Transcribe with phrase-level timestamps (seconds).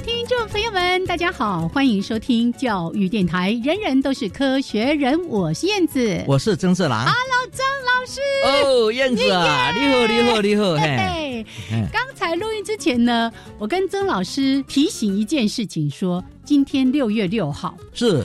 [0.00, 11.44] 的听众朋友们，大家好，欢迎收听教育电台，人人都是科学人，我是燕子，我是曾志郎，Hello，曾老师，哦，燕子啊，你好，你好，你好，嘿，
[11.92, 17.74] 刚才录音之前呢，我跟曾老师提醒一件事情，说今天六月六号。
[17.92, 18.24] 是。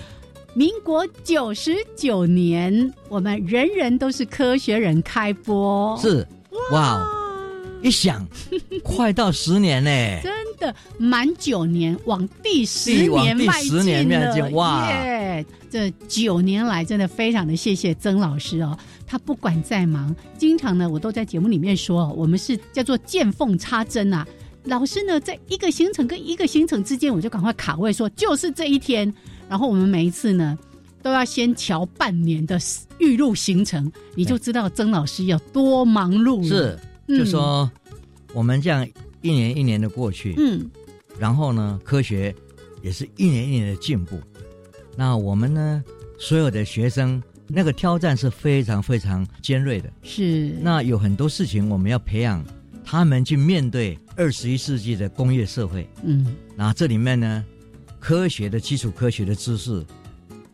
[0.53, 6.25] 民国九十九年，我们人人都是科学人开播，是。
[6.71, 7.05] 哇。
[7.85, 8.27] 一想，
[8.83, 10.19] 快到十年嘞！
[10.23, 14.49] 真的满九年，往第十年迈进了。
[14.53, 14.91] 哇！
[15.69, 18.75] 这九年来，真的非常的谢谢曾老师哦。
[19.05, 24.25] 他不管再忙，经常呢，我都在节目里面说，我们是叫做见缝插针啊。
[24.63, 29.13] 老师呢，在一个行程跟一个行程之间，我就赶快卡位，说就是这一天。
[29.47, 30.57] 然后我们每一次呢，
[31.03, 32.57] 都要先瞧半年的
[32.97, 36.47] 预录行程，你就知道曾老师有多忙碌。
[36.47, 36.79] 是。
[37.07, 37.69] 就说
[38.33, 38.87] 我们这样
[39.21, 40.69] 一年一年的过去，嗯，
[41.19, 42.33] 然后呢，科学
[42.81, 44.19] 也是一年一年的进步。
[44.95, 45.83] 那我们呢，
[46.17, 49.91] 所有的学生那个挑战是非常非常尖锐的。
[50.03, 50.55] 是。
[50.61, 52.43] 那有很多事情我们要培养
[52.83, 55.87] 他们去面对二十一世纪的工业社会。
[56.03, 56.35] 嗯。
[56.55, 57.45] 那这里面呢，
[57.99, 59.85] 科学的基础科学的知识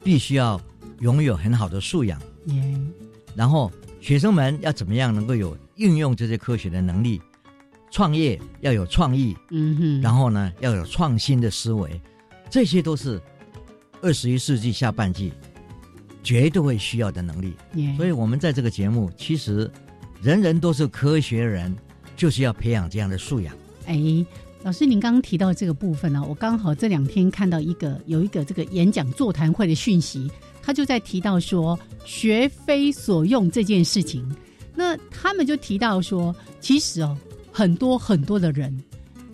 [0.04, 0.60] 必须要
[1.00, 2.22] 拥有很好的素养。
[2.48, 2.92] 嗯。
[3.36, 5.56] 然后学生们要怎么样能够有？
[5.82, 7.20] 运用这些科学的能力，
[7.90, 12.00] 创业要有创意，嗯哼，然后呢要有创新的思维，
[12.52, 13.20] 这些都是
[14.00, 15.34] 二十一世纪下半季
[16.22, 17.56] 绝对会需要的能力。
[17.98, 19.70] 所以，我们在这个节目，其实
[20.22, 21.76] 人人都是科学人，
[22.16, 23.52] 就是要培养这样的素养。
[23.88, 23.98] 哎，
[24.62, 30.32] 老师，您刚刚提到这个部分呢，我刚好这两天看到一个有一个这个演讲座谈会的讯息，
[30.62, 34.24] 他就在提到说学非所用这件事情。
[34.76, 37.18] 那他们就提到说，其实哦，
[37.52, 38.76] 很多很多的人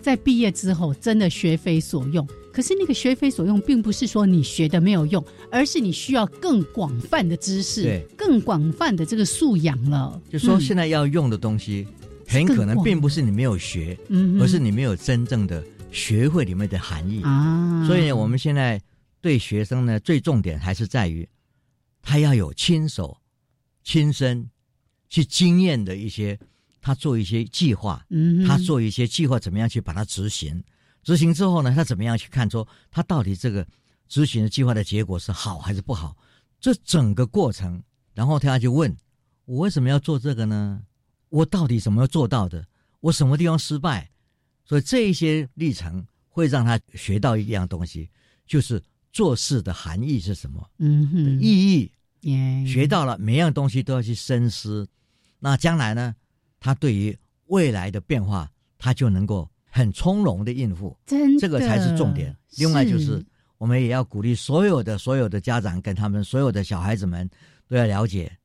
[0.02, 2.26] 在毕业之后真的学非所用。
[2.52, 10.20] 可是那个学非所用，并不是说你学的没有用，而是你需要更广泛的知识，更广泛的这个素养了。
[10.28, 11.86] 就说现在要用的东西，
[12.26, 15.62] 很可能并不是你没有学，嗯，而是你没有真正的
[15.92, 17.86] 学会里面的含义啊。
[17.86, 18.80] 所以，我们现在
[19.20, 21.28] 对学生呢，最重点还是在于
[22.02, 23.16] 他要有亲手、
[23.84, 24.50] 亲身。
[25.08, 26.38] 去经验的一些，
[26.80, 30.62] 他做一些计划，嗯，他做一些计划，怎么样去把它执行？
[31.02, 33.66] 执行之后呢，他怎么样去看出他到底这个
[34.08, 36.16] 执行的计划的结果是好还是不好？
[36.60, 37.82] 这整个过程，
[38.14, 38.94] 然后他要去问：
[39.44, 40.82] 我为什么要做这个呢？
[41.30, 42.66] 我到底怎么做到的？
[43.00, 44.10] 我什么地方失败？
[44.64, 48.10] 所以这一些历程会让他学到一样东西，
[48.46, 48.82] 就是
[49.12, 50.68] 做事的含义是什么？
[50.78, 54.86] 嗯哼，意义，学到了，每样东西都要去深思。
[55.38, 56.14] 那将来呢？
[56.60, 57.16] 他对于
[57.46, 60.96] 未来的变化，他就能够很从容的应付。
[61.06, 62.36] 真，这个才是重点。
[62.56, 63.24] 另外就是，
[63.58, 67.30] 我们也要鼓励所有的所有的家长跟他们所有的小孩子们
[67.68, 68.36] 都要了解，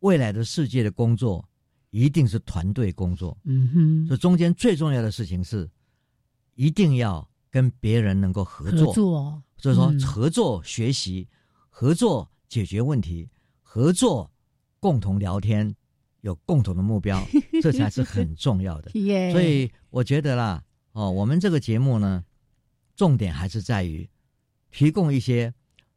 [0.00, 1.48] 未来的世界的工作
[1.90, 3.38] 一定是团队工作。
[3.44, 5.70] 嗯哼，这中间最重要的事情是，
[6.56, 8.86] 一定要跟别人能够合作。
[8.86, 11.28] 合作，所以说合作学习，
[11.70, 13.28] 合作解决问题，
[13.62, 14.28] 合作
[14.80, 15.72] 共同聊天。
[16.24, 17.22] 有共同的目标，
[17.62, 18.90] 这才是 很重要的。
[19.30, 22.24] 所以我觉得啦，哦，我们这个节目呢，
[22.96, 24.08] 重点还是在于
[24.70, 25.52] 提供一些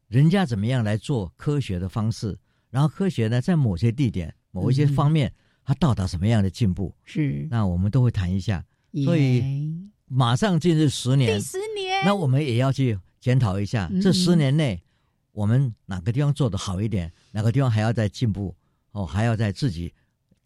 [0.10, 2.38] 人家怎么样来做科学的方式，
[2.70, 5.34] 然后科学呢，在某些地点、某一些方面，
[5.64, 8.62] 它到达什么样的进步，是那我们都会谈一下。
[9.06, 9.42] 所以
[10.08, 14.84] 马上进入十年，第十年，那我们也要去检讨一下，这十年内
[15.32, 18.54] 我们哪个地方做得好一点，哪个地方还要再进步，
[18.92, 19.94] 哦，还要在自己。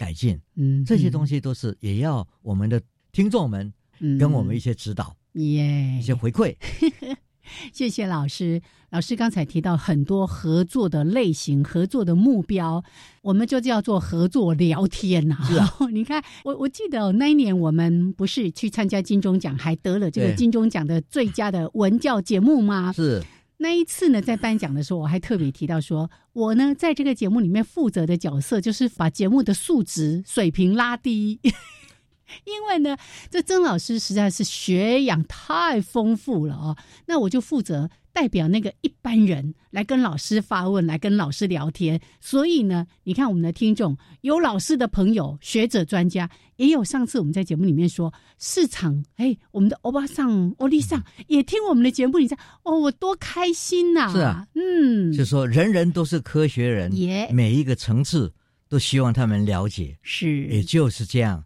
[0.01, 2.81] 改进，嗯，这些东西都是也要我们的
[3.12, 3.71] 听众们
[4.19, 6.56] 跟我们一些指导，耶，一些回馈。
[7.71, 8.59] 谢谢老师。
[8.89, 12.83] 老师刚才提到很多合作的类型、合作的目标，
[13.21, 15.38] 我们就叫做合作聊天呐。
[15.44, 22.92] 是啊， 你看，我我记得那一年我们不是去参加金钟奖，还得了这个金钟奖的最佳的文教节目吗？
[22.92, 23.21] 是。
[23.61, 31.39] 那一次呢，在颁奖的时候，我还特别提到说，我呢在这个节目里面负责的角色，就是把节目的数值水平拉低。
[32.45, 32.97] 因为呢，
[33.29, 41.99] 这曾老师实在是学养太丰富了啊，那我就负责代表那个一般人来跟老师发问，来跟老师聊天。
[42.19, 54.11] 所以呢，你看我们的听众有老师的朋友、学者、专家，也有上次我们在节目里面说市场，哎，我们的欧巴桑、欧丽桑也听我们的节目，你知道哦，我多开心呐！
[54.11, 58.33] 是啊，嗯，就说人人都是科学人，耶，每一个层次
[58.67, 61.43] 都希望他们了解，是，也就是这样。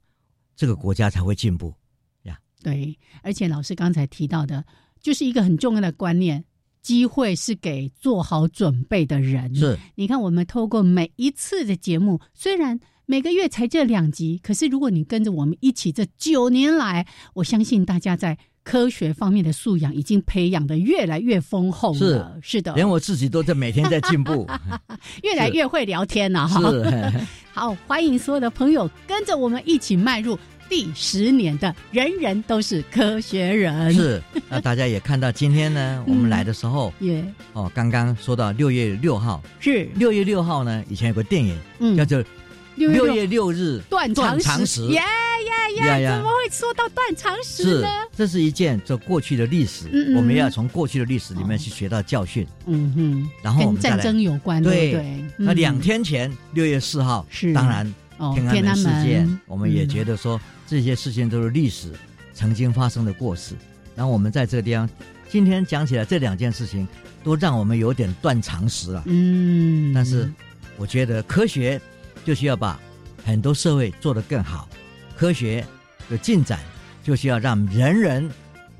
[0.55, 1.73] 这个国家才会进步，
[2.23, 2.39] 呀。
[2.63, 4.63] 对，而且老师刚才提到的，
[5.01, 6.43] 就是一个很重要的观念：
[6.85, 9.55] 机会是给做好准备的人。
[9.55, 17.03] 是，你看，我们透过每一次的节目，虽然每个月才这两集，可是如果你跟着我们一起这九年来，
[17.33, 22.37] 我相信大家在科学方面的素养已经培养的越来越丰厚了。
[22.39, 24.47] 是的，连我自己都在每天在进步，
[25.23, 26.47] 越来越会聊天了。
[26.47, 26.61] 哈。
[27.51, 30.37] 好，欢迎所有的朋友跟着我们一起迈入
[30.69, 33.93] 第十年的人人都是科学人。
[33.93, 37.23] 是，那大家也看到今天呢， 我们来的时候，也，
[37.53, 42.23] 哦，刚刚说到六月六号，是六月六号呢，以前有个电影，嗯，叫做。
[42.77, 45.01] 六月六日断肠时，呀
[45.79, 46.17] 呀呀！
[46.17, 47.87] 怎么会说到断肠时呢？
[48.13, 52.45] 这是一件这过去的历史，我们要从过去的历史里面去学到教训。
[52.65, 55.23] 嗯哼，然后跟战争有关，对对。
[55.37, 57.89] 那两天前六月四号，是当然
[58.33, 61.91] 天安门事件，我们也觉得说这些事情都是历史
[62.33, 63.55] 曾经发生的过事。
[63.95, 64.89] 然后我们在这个地方
[65.29, 66.87] 今天讲起来，这两件事情
[67.23, 69.03] 都让我们有点断常识了。
[69.05, 70.31] 嗯，但是
[70.77, 71.81] 我觉得科学。
[72.23, 72.79] 就需要把
[73.23, 74.67] 很多社会做得更好，
[75.15, 75.63] 科学
[76.09, 76.59] 的进展
[77.03, 78.27] 就需要让人人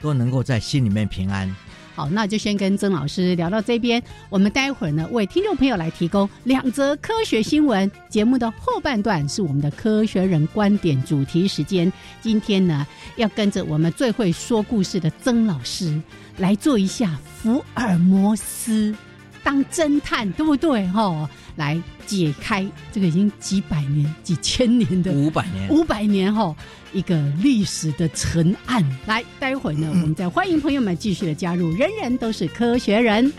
[0.02, 1.56] 都能够在心里面平安。
[1.96, 7.90] 好，那就先跟曾老师聊到这边，我们待会儿呢为听众朋友来提供两则科学新闻。
[8.10, 16.02] 节目的后半段是我们的科学人观点主题时间，今天呢要跟着我们最会说故事的曾老师
[16.38, 18.94] 来做一下福尔摩斯
[19.42, 20.86] 当侦探，对不对？
[20.88, 21.30] 哈。
[21.56, 26.54] 来解开这个已经几百年、几千年的五百年、五百年后
[26.96, 28.82] 一个历史的沉案。
[29.06, 31.70] 来，待会呢，我们再欢迎朋友们继续的加入。
[31.74, 33.32] 人人都是科学人。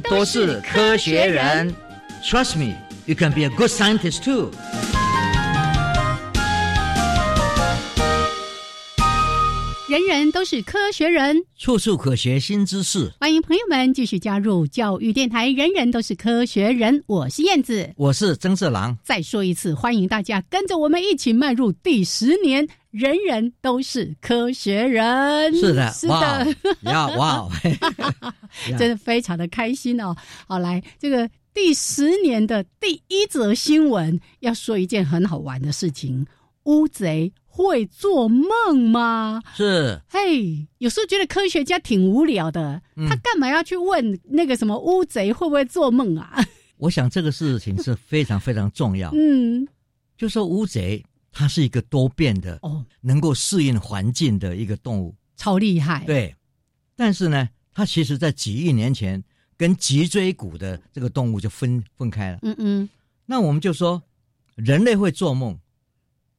[0.00, 1.74] 都是科学人
[2.24, 2.74] ，Trust me,
[3.06, 4.50] you can be a good scientist too。
[9.88, 13.12] 人人都是科学人，处处可学新知识。
[13.20, 15.50] 欢迎朋友们继续加入教育电台。
[15.50, 18.96] 人人都是科学人，我是燕子，我是曾志郎。
[19.04, 22.66] 再说一次，欢迎大家跟着我们一起迈入第十年。
[22.92, 26.46] 人人都是科学人，是的，是的，
[26.82, 27.48] 呀，哇，
[28.78, 30.14] 真的非常的开心哦。
[30.46, 36.26] 好，来这个第十年的第一则新闻，要说一件很好玩的事情：
[36.64, 39.42] 乌贼会做梦吗？
[39.56, 46.38] 是，嘿，有时候觉得科学家挺无聊的，他干嘛要去问那个什么乌贼会不会做梦啊？
[46.76, 49.10] 我想这个事情是非常非常重要。
[49.14, 49.66] 嗯，
[50.18, 56.04] 就说乌贼，它是一个多变的哦，能够适应环境的一个动物，超厉害。
[56.04, 56.36] 对，
[56.94, 59.24] 但是呢，它其实在几亿年前
[59.56, 62.38] 跟脊椎骨的这个动物就分分开了。
[62.42, 62.88] 嗯嗯，
[63.26, 64.02] 那我们就说
[64.54, 65.58] 人类会做梦。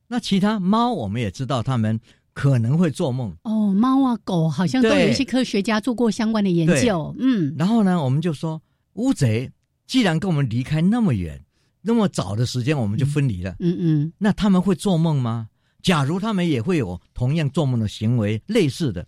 [0.08, 2.00] 那其他猫，我们也知道，它们
[2.34, 3.74] 可能会做梦哦。
[3.74, 7.16] 猫啊，狗好像都有一些科学家做过相关的研究。
[7.18, 8.62] 嗯，然后呢，我们就说
[8.94, 9.52] 乌贼
[9.88, 11.44] 既然跟我们离开那么远，
[11.84, 13.56] 那么早的时间我们就分离了。
[13.60, 15.50] 嗯嗯，那他们会做梦吗？
[15.82, 19.06] 假如他们也会有同样做梦的行为，类似的，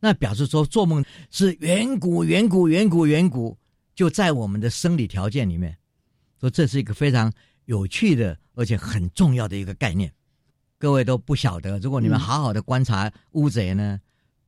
[0.00, 3.56] 那表示说做梦是远古、远古、远古、远古
[3.94, 5.78] 就在我们的生理条件里面。
[6.40, 7.32] 说这是一个非常
[7.66, 10.12] 有趣的，而且很重要的一个概念。
[10.76, 14.00] 各位都不晓得，如果你们好好的观察乌贼呢，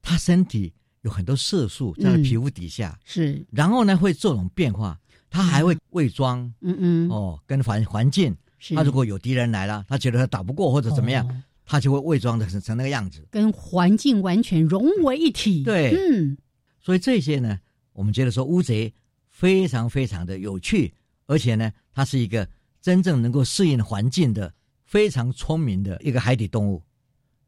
[0.03, 0.73] 它身体
[1.03, 4.99] 有很多色素在皮肤底下，是，然后呢会这种变化，
[5.31, 8.37] 它还会伪装，嗯嗯，哦，跟环环境，
[8.75, 15.63] 他如果有敌人来了，他觉得他打不过或者怎么样，他就会伪装的成成那个样子，跟环境完全融为一体。
[15.63, 16.37] 对，嗯，
[16.81, 17.59] 所以这些呢，
[17.93, 18.93] 我们觉得说乌贼
[19.29, 20.93] 非常非常的有趣，
[21.27, 22.47] 而且呢，它是一个
[22.83, 24.53] 真正能够适应环境的。
[24.91, 26.83] 非常聪明的一个海底动物。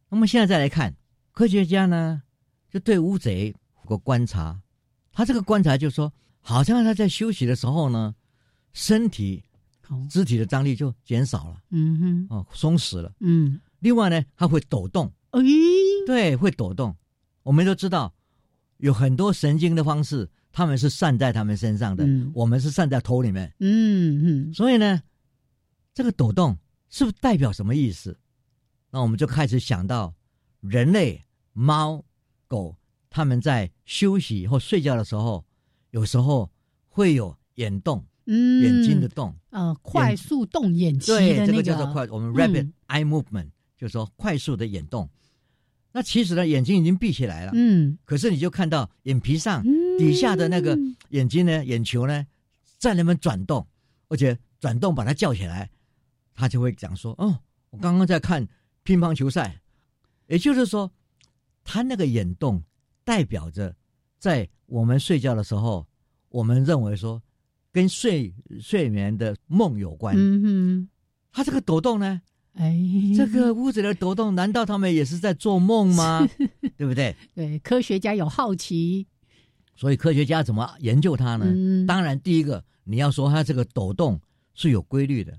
[0.08, 0.94] 那么现在再来看，
[1.32, 2.22] 科学家呢
[2.70, 4.60] 就对乌贼有个观察，
[5.12, 6.12] 他这个观察就说，
[6.42, 8.14] 好像他在休息的时候呢，
[8.74, 9.42] 身体
[10.10, 13.58] 肢体的张力就减少了，嗯哼，哦，松弛了，嗯。
[13.78, 15.40] 另外呢，它会抖动，哎，
[16.06, 16.94] 对，会抖动。
[17.42, 18.12] 我们都知道，
[18.76, 24.54] 有很多神经的方式，他们是散在他们身上的，我们是散在头里面，嗯嗯。
[24.54, 25.02] 所以呢，
[25.94, 26.58] 这个抖动。
[26.94, 28.14] 是不是代表什么意思？
[28.90, 30.14] 那我们就开始想到，
[30.60, 31.18] 人类、
[31.54, 32.04] 猫、
[32.46, 32.76] 狗，
[33.08, 35.42] 他们在休息或睡觉的时候，
[35.92, 36.50] 有时候
[36.88, 45.08] 会有眼动，嗯，眼睛的动，呃，快速动眼睛对，这个叫做快，我们 rapid eye movement，就是说快速的眼动。
[45.92, 49.62] 那其实呢，眼睛已经闭起来了，嗯，可是你就看到眼皮上
[49.98, 50.78] 底下的那个
[51.10, 52.26] 眼睛呢，眼球呢，
[52.78, 53.66] 在那边转动，
[54.08, 55.70] 而且转动把它叫起来。
[56.34, 58.48] 他就会讲说：“哦，我刚刚在看
[58.84, 59.60] 乒乓球赛，
[60.28, 60.90] 也就是说，
[61.62, 62.62] 他那个眼动
[63.04, 63.76] 代表着
[64.18, 65.86] 在我们睡觉的时候，
[66.30, 67.22] 我们认为说
[67.70, 70.16] 跟睡睡眠的梦有关。
[70.16, 70.88] 嗯哼，
[71.30, 72.22] 它这个抖动呢，
[72.54, 72.74] 哎，
[73.14, 76.26] 这个屋子的抖动，难道他们也是在做梦吗？
[76.78, 77.14] 对不对？
[77.34, 79.06] 对，科学家有好奇，
[79.76, 81.84] 所以科学家怎么研究它呢？
[81.86, 84.18] 当然，第一个你要说它这个抖动
[84.54, 85.38] 是有规律的。”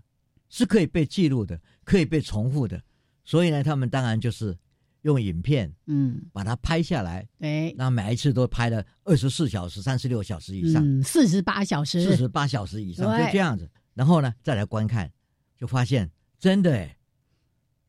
[0.55, 2.79] 是可以被记录的，可以被重复的，
[3.23, 4.55] 所以呢，他们当然就是
[5.03, 13.69] 用影片，嗯，把它拍下来，哎，那每一次都拍了二十四小时、三十六小时以上，四十八小时，四十八小时以上，就这样子。
[13.93, 15.09] 然后呢，再来观看，
[15.55, 16.97] 就发现真的，哎，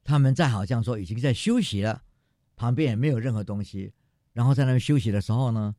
[0.04, 2.02] 他们在好像说已经在休息了，
[2.54, 3.92] 旁边也没有任何东西，
[4.32, 5.74] 然后在那边休息的时候呢，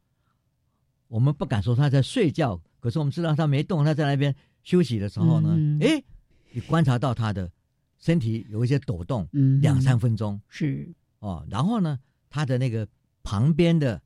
[1.08, 6.04] 我们不敢说他在睡觉，可是我们知道他没动，他在那边休息的时候呢，哎。
[6.51, 7.51] 你观察到他的
[8.00, 10.39] 身体有一些抖动，嗯，两三分钟。
[10.48, 10.89] 是
[11.25, 12.88] 哦，然后呢，他的那个
[13.24, 14.00] 旁边的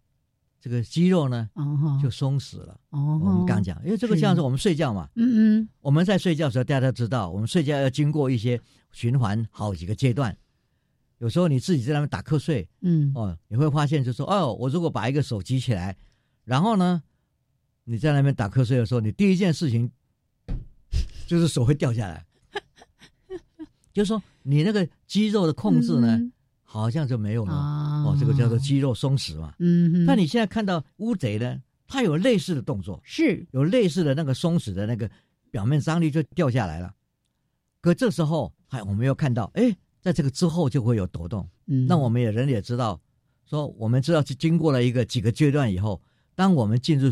[0.61, 2.79] 这个肌肉呢，哦，就松弛了。
[2.91, 8.59] 哦，我们刚讲，因为这个像是我们睡觉嘛，嗯嗯，我们在睡觉的时候，大家都知道，我们睡觉要经过一些
[8.91, 10.35] 循环好几个阶段。
[11.17, 15.97] 有时候你自己在那边打瞌睡，嗯，哦，你会发现就说，哦，我如果把一个手举起来，
[16.45, 17.03] 然后呢，
[17.83, 19.91] 你在那边打瞌睡的时候，你第一件事情
[21.27, 22.25] 就是手会掉下来。
[23.91, 26.17] 就是说，你那个肌肉的控制呢，
[26.71, 28.15] 好像就没有了哦。
[28.19, 29.55] 这个叫做肌肉松弛嘛。
[29.57, 30.05] 嗯。
[30.05, 35.09] 那你现在看到乌贼呢，它有类似的动作，是有类似的那个松弛的那个
[35.49, 36.93] 表面张力就掉下来了。
[37.81, 41.49] 可这时候，还我们又看到，哎，在这个之后就会有抖动。
[41.65, 41.87] 嗯。
[41.87, 43.01] 那我们也人也知道，
[43.45, 45.99] 说我们知道是经过了一个几个阶段以后，
[46.35, 47.11] 当我们进入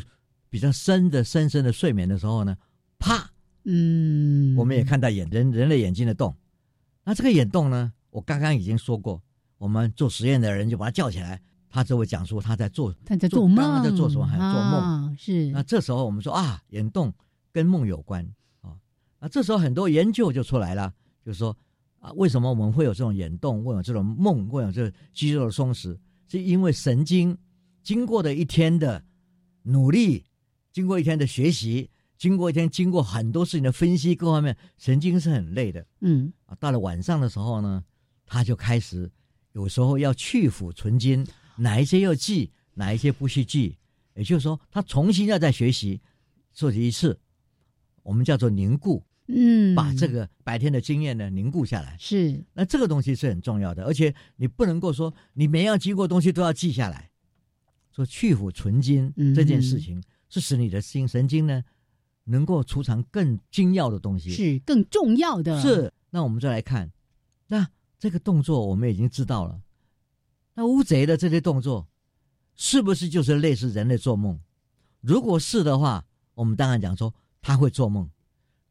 [0.52, 2.56] 比较深的深深的睡眠的时候呢，
[3.00, 3.32] 啪，
[3.64, 6.36] 嗯，我们也看到眼人人类眼睛的动。
[7.04, 7.92] 那这个眼动呢？
[8.10, 9.22] 我刚刚已经说过，
[9.58, 14.26] 我们做实验的人就把他叫起来，他就会讲述他在做，他在做梦，在做什么？
[14.26, 15.16] 还做梦？
[15.18, 15.48] 是。
[15.52, 17.14] 那这时候我们说啊，眼动
[17.52, 18.24] 跟梦有关
[18.62, 18.78] 啊。
[19.20, 20.94] 那这时候很多研究就出来了，
[21.26, 21.56] 就是说
[22.00, 25.98] 啊，为什么我们会有这种眼动，会有这种梦，会有这肌肉的松弛？
[26.28, 27.38] 是因为神经
[27.84, 29.04] 经过的一天的
[29.64, 30.26] 努力，
[30.72, 31.90] 经过一天的学习。
[32.18, 35.86] 经过一天，经过很多事情的分析，各方面神经是很累的。
[36.02, 37.84] 嗯，啊，到了晚上的时候呢，
[38.26, 39.08] 他就开始
[39.58, 43.76] 有时候要去腐存精，哪一些要记，哪一些不需记。
[44.14, 46.00] 也就是说，他重新要再学习
[46.54, 47.20] 做一次，
[48.04, 51.98] 我们叫做凝固，嗯，把这个白天的经验呢凝固下来。
[52.00, 57.10] 是，那这个东西是很重要的，而且你不能够说你每样经过东西都要记下来。
[57.92, 60.00] 说去腐存精这件事情，
[60.30, 61.64] 是使你的心神经呢
[62.26, 65.60] 能够储藏更精要的东西，是更重要的。
[65.60, 66.97] 是，那我们再来看，那
[68.00, 69.62] 这个动作我们已经知道了，
[70.54, 71.88] 那乌贼的这些动作。
[72.60, 74.40] 是不是就是类似人类做梦？
[75.02, 78.10] 如果是的话，我们当然讲说他会做梦。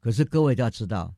[0.01, 1.15] 可是各位都要知道，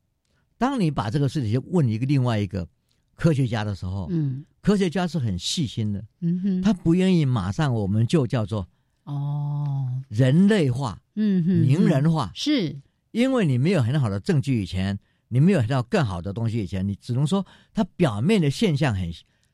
[0.55, 2.67] 当你把这个事情问一个另外一个
[3.15, 8.67] 科学家的时候，嗯，科学家是很细心的，嗯哼，他不愿意马上我们就叫做
[9.05, 10.03] 哦。
[10.07, 12.79] 人类化，嗯哼，名人化，是。
[13.09, 14.99] 因为你没有很好的证据以前，
[15.29, 19.09] 你没有到更好的东西以前，你只能说它表面的现象很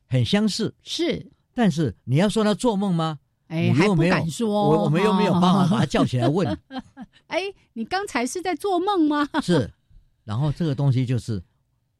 [0.07, 1.31] 很相似，是。
[1.53, 3.19] 但是你要说他做梦吗？
[3.47, 4.49] 哎，还不敢说。
[4.49, 6.45] 我我们又没有办法把他叫起来问。
[7.27, 9.29] 哎，你刚才是在做梦吗？
[9.41, 9.71] 是。
[10.23, 11.41] 然后这个东西就是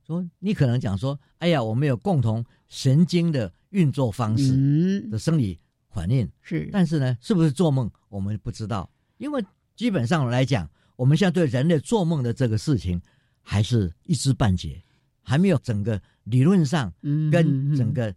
[0.05, 6.67] 说，你可能讲说，哎呀，我们有共同神经的运作方式的生理反应是。
[6.71, 9.43] 但是呢，是不是做梦我们不知道，因为
[9.75, 13.01] 基本上来讲，我们现在对人类做梦的这个事情
[13.45, 14.83] 还是一知半解，
[15.21, 16.91] 还没有整个理论上
[17.31, 18.13] 跟整个。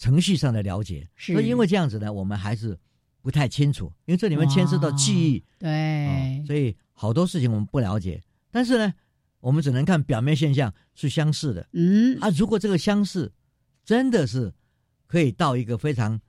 [0.00, 2.78] 程序上的了解，所以因为这样子呢，我们还是
[3.20, 8.22] 不太清楚，因为这里面牵涉到记忆，对，所以好多事情我们不了解。
[8.52, 8.94] 但是呢，
[9.40, 12.16] 我们只能看表面现象是相似的，嗯。
[12.20, 13.32] 啊，如果这个相似
[13.84, 14.54] 真的是
[15.08, 16.20] 可以到一个非常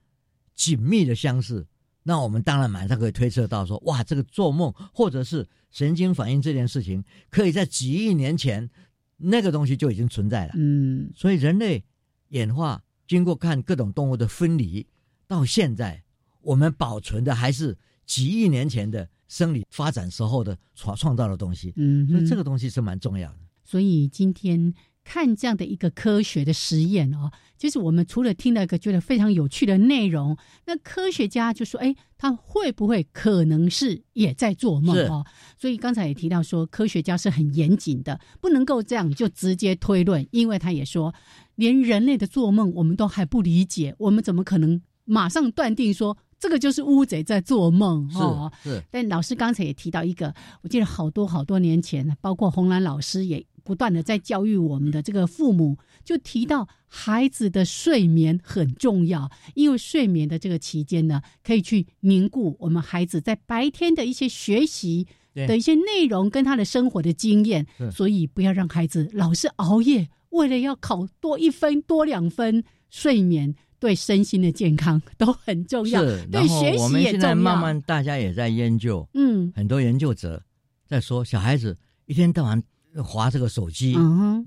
[0.55, 1.67] 紧密的相似，
[2.01, 8.69] 那我们当然马上可以推测到说，哇，这个做梦或者是神经反应这件事情，可以在几亿年前
[9.17, 11.83] 那个东西就已经存在了，嗯，所以人类
[12.29, 12.83] 演化。
[13.07, 14.85] 经过看各种动物的分离，
[15.25, 16.03] 到现在
[16.41, 23.39] 我们保存的还是几亿年前的生理发展时候的创创造的东西，嗯，所以这个东西是蛮重要的。
[23.63, 24.71] 所以今天
[25.09, 35.25] 看这样的一个科学的实验哦，就是我们除了听到一个觉得非常有趣的内容，那科学家就说：“哎，他会不会可能是也在做梦哦？”
[35.57, 41.11] 所以刚才也提到说，科学家是很严谨的，不能够这样就直接推论，因为他也说。
[41.55, 48.09] 连人类的做梦我们都还不理解，我们怎么可能马上断定说这个就是乌贼在做梦？
[48.15, 48.81] 哦，是。
[48.89, 70.09] 但老师刚才也提到一个，我记得好多好多年前，包括红兰老师也不断的在教育我们的这个父母，就提到孩子的睡眠很重要，因为睡眠的这个期间呢，可以去凝固我们孩子在白天的一些学习的一些内容跟他的生活的经验，所以不要让孩子老是熬夜。
[70.29, 77.35] 为了要考多一分多两分，睡眠对身心的健康都很重要，对学习也重要。
[77.35, 80.43] 慢慢大家也在研究，嗯，很多研究者
[80.85, 82.61] 在说，小孩子一天到晚
[83.03, 83.93] 划这个手机，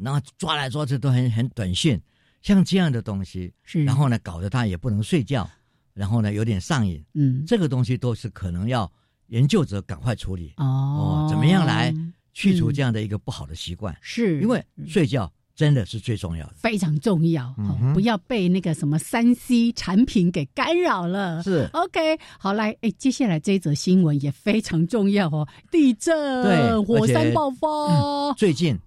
[0.00, 2.00] 然后抓来抓去都很很短讯，
[2.42, 3.84] 像这样的东西，是。
[3.84, 5.48] 然后呢，搞得他也不能睡觉，
[5.94, 8.90] 然后呢，有点上瘾，嗯，这个东西都是可能要
[9.28, 11.94] 研究者赶快处理哦，怎么样来
[12.32, 13.96] 去除这样的一个不好的习惯？
[14.00, 14.40] 是。
[14.40, 15.32] 因为睡觉。
[15.54, 17.54] 真的是最重要的，非常重要，
[17.92, 21.42] 不要被那个什么三 C 产品给干扰了。
[21.42, 28.32] 是 OK，好来，哎，接下来这一则新闻也非常重要哦，地震，对，火山爆发。
[28.34, 28.78] 最近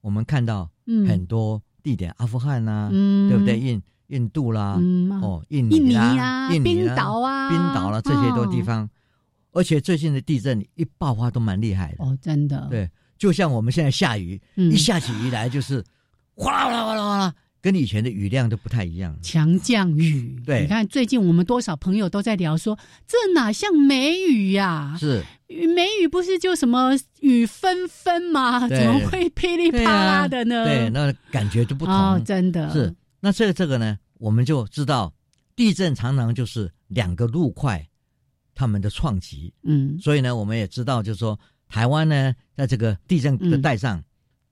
[0.00, 0.68] 我们看到
[1.06, 3.58] 很多地点，阿富汗呐，对不对？
[3.58, 4.76] 印印度啦，
[5.22, 8.90] 哦，印尼啊，冰岛啊，冰岛啦，这些多地方，
[9.52, 12.66] 而且最近的地震一爆发都蛮厉害的哦，真的。
[12.68, 15.82] 对，就像我们现在下雨，一下起雨来就是。
[16.38, 19.18] 哗啦哗啦哗啦哗啦，跟以前的雨量都不太一样。
[19.20, 24.96] 强降雨，对，你看最近我们多少朋友都在聊说，这哪像梅雨呀？
[25.00, 28.68] 是，梅雨不是就什么雨纷纷吗？
[28.68, 30.64] 怎么会噼里啪啦的呢？
[30.64, 31.92] 对，那感觉就不同。
[31.92, 32.94] 哦真的是。
[33.18, 35.12] 那这个这个呢，我们就知道，
[35.56, 37.84] 地震常常就是两个陆块
[38.54, 39.52] 他们的创击。
[39.64, 41.36] 嗯，所以呢，我们也知道，就是说，
[41.68, 44.00] 台湾呢，在这个地震的带上，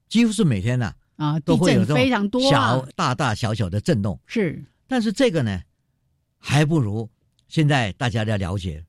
[0.09, 0.87] 几乎是每天呐。
[0.87, 0.95] 啊，
[1.45, 5.63] 地震非常多，小大大小小的震动是，但是这个呢，
[6.39, 7.09] 还不如
[7.49, 8.85] 现在大家要了解，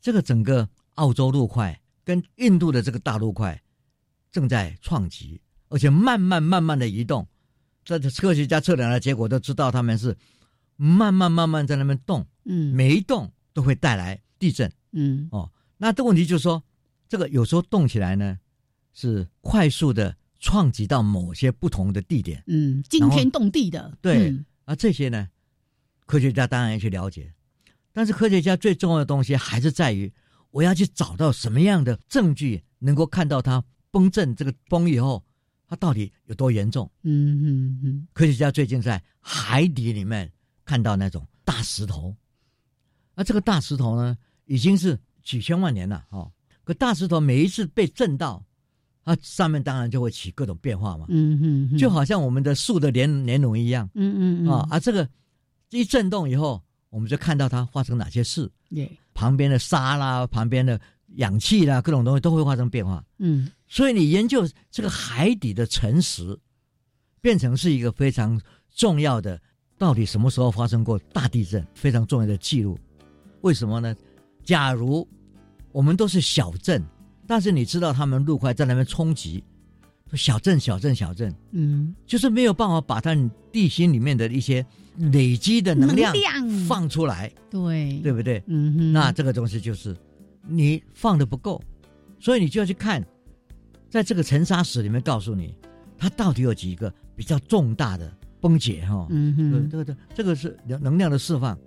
[0.00, 3.60] 这个整个澳洲陆块跟印度的这个大陆块
[4.30, 7.26] 正在创极，而且慢慢慢慢的移动。
[7.84, 10.16] 这科学家测量的结果都知道，他们是
[10.76, 16.62] 慢慢慢慢在那边动，嗯，每一动都会带来地震，嗯，哦，那这个问题就是说，
[17.08, 18.38] 这个有时候动起来呢，
[18.92, 20.16] 是快速的。
[20.44, 24.30] 创击到某些不同的地点，嗯，惊天动地的，对，
[24.66, 25.26] 啊，这些呢，
[26.04, 27.32] 科学家当然要去了解，
[27.94, 30.12] 但是科学家最重要的东西还是在于，
[30.50, 35.24] 我要去找到什么样的证据能够看到它崩震，这个崩以后，
[35.66, 36.92] 它到底有多严重？
[37.04, 38.08] 嗯嗯嗯。
[38.12, 40.30] 科学家最近在海底里面
[40.66, 42.14] 看到那种大石头，
[43.14, 46.30] 啊，这个大石头呢，已经是几千万年了，哦，
[46.64, 48.44] 可大石头每一次被震到。
[49.04, 54.48] 它上面当然就会起各种变化嘛，嗯嗯，就好像我们的树的年年轮一样，嗯嗯。
[54.48, 55.06] 啊，啊这个
[55.70, 60.80] 一震动以后，我们就看到它发生哪些事，对，旁边的沙啦，旁边的
[61.16, 66.38] 氧气啦，各种东西都会发生变化，嗯，所以你研究这个海底的沉石，
[67.20, 68.40] 变成是一个非常
[68.74, 69.38] 重要的，
[69.76, 72.78] 到底什么时候发生过大地震，非常重要的记录，
[73.42, 73.94] 为什么呢？
[74.44, 75.06] 假如
[75.72, 76.82] 我们都是小镇。
[77.26, 79.42] 但是你知道，他们陆块在那边冲击，
[80.12, 83.16] 小镇、小镇、小镇，嗯，就是没有办法把它
[83.50, 84.64] 地心里面的一些
[85.12, 86.14] 累积的能量
[86.68, 88.42] 放出来，对，对不对？
[88.46, 89.96] 嗯哼，那这个东西就是
[90.46, 91.62] 你放的不够，
[92.20, 93.04] 所以你就要去看，
[93.88, 95.54] 在这个沉沙石里面告诉你，
[95.96, 101.58] 它到底有几个比较重大的崩解哈，嗯哼，这个这这个是能能量的释放，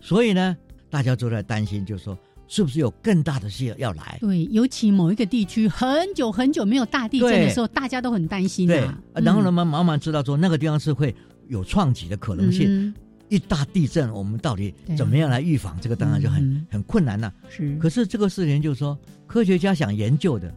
[0.00, 0.56] 所以呢，
[0.88, 2.16] 大家都在担心，就是说。
[2.52, 4.18] 是不是有更大的事要来？
[4.20, 8.66] 对，尤其某一个地区很久很久没有大地震的时候，大家都很担心。
[8.66, 11.16] 对，然后呢，慢慢慢知道说那个地方是会
[11.48, 12.92] 有创举的可能性。
[13.30, 15.78] 一大地震，我们到底怎么样来预防？
[15.80, 17.32] 这个当然就很很困难了。
[17.48, 17.74] 是。
[17.78, 20.52] 可是这个事情就是说，科学家想研究的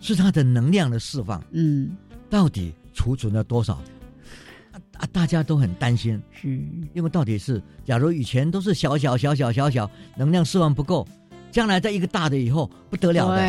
[0.00, 1.42] 是它的能量的释放。
[1.52, 1.96] 嗯。
[2.28, 3.82] 到底储存了多少？
[4.98, 6.20] 啊，大家都很担心。
[6.30, 6.62] 是。
[6.92, 11.08] 因为到底是，假如以前都是小小小小小小能量释放不够。
[11.52, 13.42] 将来在一个大的以后不得了的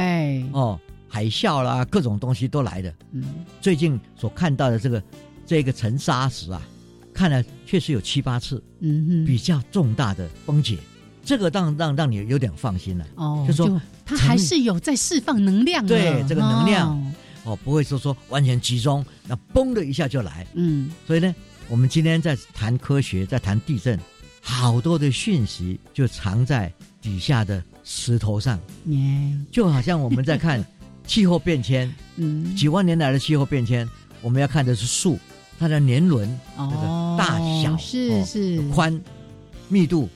[0.51, 2.93] 哦，海啸啦，各种东西都来的。
[3.13, 3.23] 嗯，
[3.61, 5.01] 最近所看到的这个
[5.45, 6.61] 这个沉沙石啊，
[7.13, 10.77] 看来确实有七八次，嗯哼，比较重大的崩解，
[11.23, 13.05] 这个让让让你有点放心了。
[13.15, 15.85] 哦，就说它还是有在释放能量。
[15.87, 17.13] 对，这个能量
[17.45, 20.45] 哦，不会说说完全集中，那嘣的一下就来。
[20.55, 21.33] 嗯，所以呢，
[21.69, 23.97] 我们今天在谈科学，在谈地震，
[24.41, 26.69] 好多的讯息就藏在
[27.01, 27.63] 底下的。
[27.83, 28.59] 石头上，
[29.51, 30.63] 就好像我们在看
[31.05, 33.87] 气候变迁，嗯，几万年来的气候变迁，
[34.21, 35.19] 我们要看的是树，
[35.59, 38.61] 它的年轮，这个大小是是。
[38.69, 38.99] 宽
[39.67, 40.09] 密度，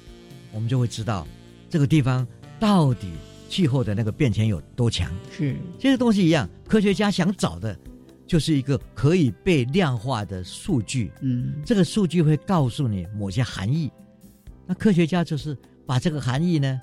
[0.54, 1.28] 我们就会知道
[1.70, 2.26] 这个地方
[2.58, 3.12] 到底
[3.50, 5.12] 气候的那个变迁有多强。
[5.30, 5.58] 是。
[5.78, 7.78] 这个东西一样，科学家想找的
[8.26, 13.92] 就是一个可以被量化的数据，嗯，这个数据会告诉你某些含义，
[14.66, 16.80] 那科学家就是把这个含义呢。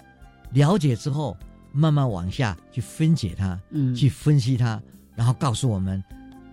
[0.54, 1.36] 了解之后，
[1.72, 4.80] 慢慢往下去分解它，嗯，去分析它，
[5.14, 6.02] 然后告诉我们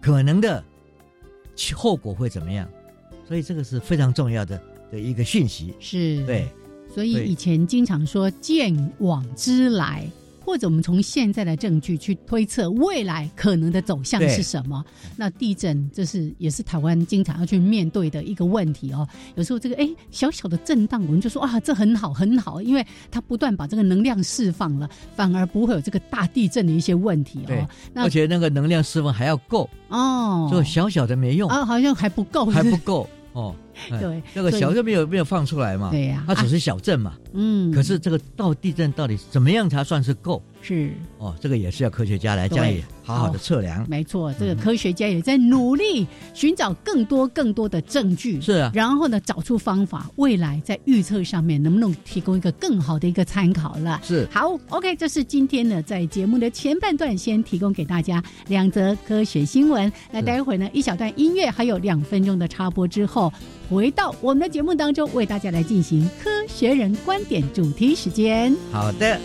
[0.02, 0.64] 可能的
[1.76, 2.68] 后果会怎么样。
[3.26, 4.62] 所以这个是非常重要的
[4.92, 5.74] 的一个讯息。
[5.80, 6.48] 是，对。
[6.94, 10.06] 所以以前经常说见往知来。
[10.52, 14.84] 或者我们从现在的证据去推测未来可能的走向是什么？
[15.16, 19.08] 那地震这是也是台湾经常要去面对的一个问题哦。
[19.36, 27.66] 有时候这个哎小小的震荡，我们就说啊这很好很好，因为它不断把这个能量释放了，反而不会有这个大地震的一些问题哦。
[27.94, 33.56] 那而且那个能量释放还要够哦，就小小的没用啊，好像还不够，还不够哦。
[33.90, 35.90] 对，那个小镇没有没有放出来嘛？
[35.92, 37.14] 对呀，它只是小震嘛。
[37.34, 40.42] 嗯，可是这个到地震到底怎么样才算是够？
[40.64, 43.84] 是哦，这个也是要科学家来加以好好的测量。
[43.90, 48.40] 没错，这个科学家也在努力寻找更多更多的证据。
[48.40, 54.00] 是啊，然后呢，找出方法，未来在预测上面能不能提供一个更好的一个参考了？
[54.04, 59.92] 是好，OK，这是今天呢在节目的前半段先提供给大家两则科学新闻。
[60.12, 63.34] 那待会呢一小段音乐，还有两分钟的插播之后，
[63.72, 67.24] 回到我们的节目当中，为大家来进行科学人观。
[67.24, 69.18] 点主题时间，好的。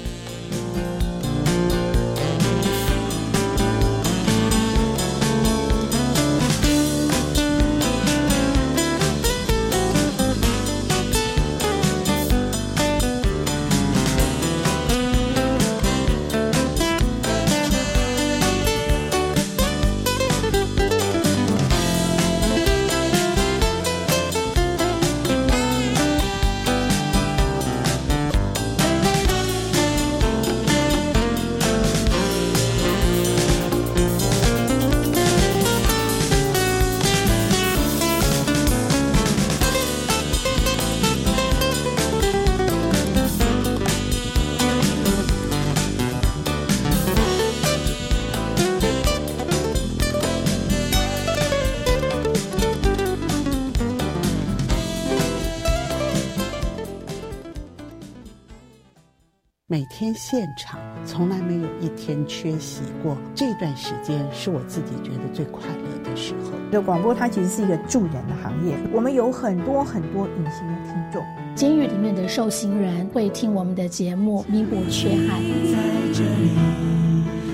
[60.07, 63.17] 天现场，从来没有一天缺席过。
[63.35, 66.53] 这段时间是我自己觉得最快乐的时候。
[66.71, 71.25] 这广播它其实是一个助人的行业，我们有很多很多隐形的听众。
[71.57, 75.43] 监狱里面的受刑人会听我们的节目，弥补缺憾。
[75.73, 75.77] 在
[76.15, 76.55] 这里，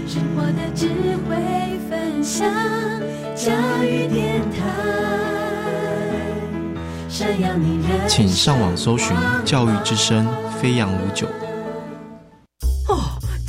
[0.06, 0.88] 生活的智
[1.26, 2.46] 慧分享，
[3.34, 3.50] 教
[3.82, 4.68] 育电台。
[8.08, 10.26] 请上网搜寻“教育之声”
[10.60, 11.26] 飞扬五九。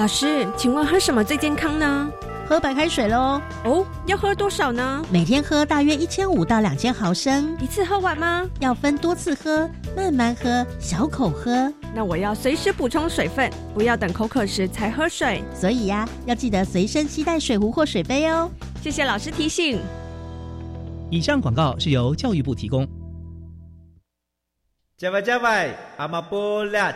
[0.00, 2.10] 老师，请问喝什么最健康呢？
[2.48, 3.38] 喝白开水喽！
[3.64, 5.04] 哦，要喝多少呢？
[5.12, 8.48] 每天喝大约一千五到两千毫升，一次喝完吗？
[8.60, 11.70] 要分多次喝，慢慢喝，小口喝。
[11.94, 15.44] 那我要随时补充水分，不要等口渴时才喝水。
[15.54, 18.50] 所以呀，要记得随身携带水壶或水杯哦。
[18.80, 19.78] 谢谢老师提醒。
[21.10, 22.88] 以上广告是由教育部提供。
[24.96, 26.90] 加外加外，阿玛波拉，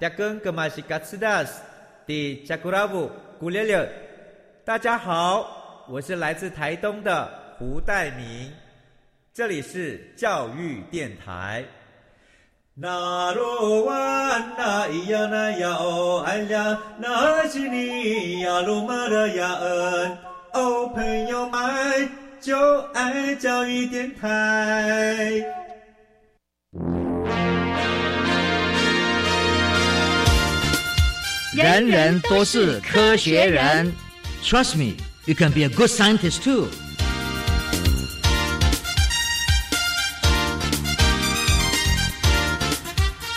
[0.00, 1.62] 扎根格玛西卡斯达斯，
[2.06, 3.88] 迪加古拉布古列列。
[4.64, 8.50] 大家好，我是来自台东的胡代明，
[9.32, 11.64] 这里是教育电台。
[12.74, 20.18] 那罗哇那咿呀那呀哦哎呀，那是你呀鲁玛的呀恩
[20.52, 22.08] 哦，朋友们
[22.40, 25.59] 就爱教育电台。
[31.62, 33.92] 人人都是科学人。
[34.42, 34.94] Trust me,
[35.26, 36.68] you can be a good scientist too.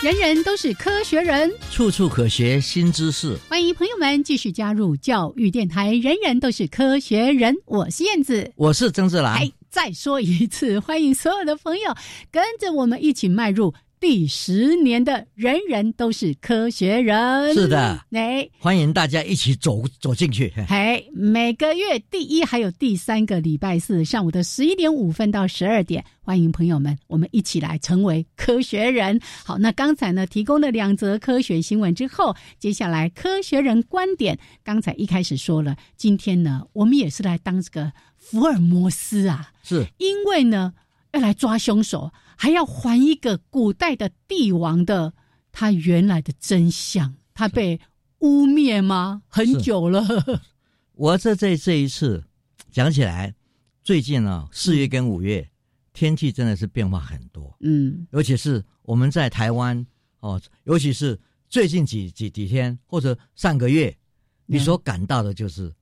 [0.02, 3.36] 人人都是科学人，处处可学新知识。
[3.50, 5.92] 欢迎朋友们继续加入教育电台。
[5.92, 9.46] 人人都是科学人，我是燕子，我是曾志兰。
[9.68, 11.94] 再说一次，欢迎所有的朋友
[12.30, 13.74] 跟着我们一起迈入。
[14.00, 20.52] 第十年的人人都是科学人，是的，哎，欢迎大家一起走走进去。
[20.68, 29.18] 哎，每个月第一还有第三个礼拜四上午的十一点五分到十二点，欢迎朋友们，我们一起来成为科学人。
[29.42, 40.74] 好，那刚才呢提供了两则科学新闻之后，接下来科学人观点，刚才一开始说了，今天呢我们也是来当这个福尔摩斯啊，是因为呢
[41.12, 42.10] 要来抓凶手。
[42.36, 45.14] 还要还一个古代的帝王的
[45.52, 47.80] 他原来的真相，他被
[48.18, 49.22] 污蔑吗？
[49.28, 50.04] 很久了。
[50.92, 52.24] 我这这这一次
[52.70, 53.34] 讲起来，
[53.82, 55.48] 最近啊，四月跟五月
[55.92, 57.56] 天气真的是变化很多。
[57.60, 59.86] 嗯，尤其是我们在台湾
[60.20, 61.18] 哦，尤其是
[61.48, 63.96] 最近几几几天或者上个月，
[64.46, 65.72] 你所感到的就是，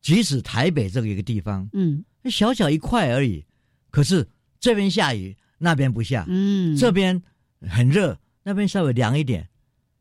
[0.00, 3.44] 即使台北这个一个地方，嗯，小小一块而已，
[3.90, 4.28] 可是
[4.60, 5.36] 这边下雨。
[5.58, 7.22] 那边不下，嗯，这边
[7.62, 9.48] 很热，那边稍微凉一点，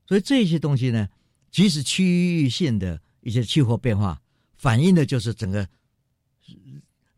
[0.05, 1.07] 所以这些东西呢，
[1.49, 4.21] 即使区域性的一些气候变化，
[4.57, 5.65] 反映的就是整个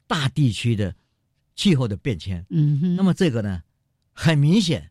[0.05, 0.93] 大地区的
[1.55, 2.45] 气候的变迁。
[2.49, 3.63] 嗯哼，那么这个呢，
[4.13, 4.87] 很明显，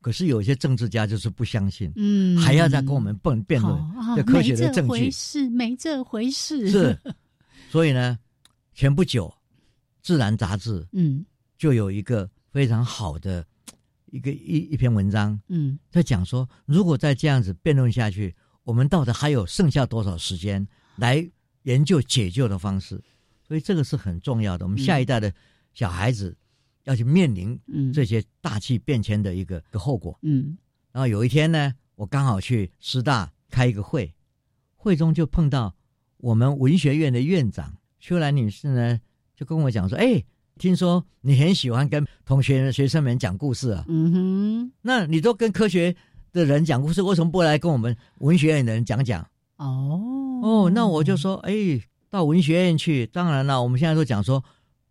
[0.00, 3.76] 可是有些政治家就是不相信，嗯，还要再跟我们辩辩论
[4.14, 6.70] 这科学的证据，是没这回事。
[6.70, 6.96] 是，
[7.70, 8.16] 所以呢，
[8.72, 9.26] 前不久，
[10.00, 11.26] 《自然》杂志，嗯，
[11.58, 12.30] 就有一个。
[12.54, 13.44] 非常好的
[14.12, 20.64] 一个一一篇文章，嗯，在讲说，如果再这样子辩论下去，我们到底还有剩下多少时间
[20.94, 21.28] 来
[21.64, 23.02] 研究解救的方式？
[23.42, 24.64] 所以这个是很重要的。
[24.64, 25.34] 我们下一代的
[25.72, 26.36] 小孩子
[26.84, 27.60] 要去面临
[27.92, 30.16] 这些大气变迁的一个个后果。
[30.22, 30.56] 嗯，
[30.92, 34.14] 然后有一天呢，我刚好去师大开一个会，
[34.76, 35.74] 会中就碰到
[36.18, 39.00] 我们文学院的院长秋兰女士呢，
[39.34, 40.22] 就跟我讲说：“哎。”
[40.58, 43.84] 听说你很喜欢跟同学、学生们讲故事啊？
[43.88, 45.94] 嗯哼，那你都跟科学
[46.32, 49.20] 的人讲故事，为什么不来跟我们文学院的人讲讲？
[49.56, 51.52] 哦哦，那我就说，哎，
[52.08, 53.06] 到文学院去。
[53.06, 54.42] 当然了，我们现在都讲说，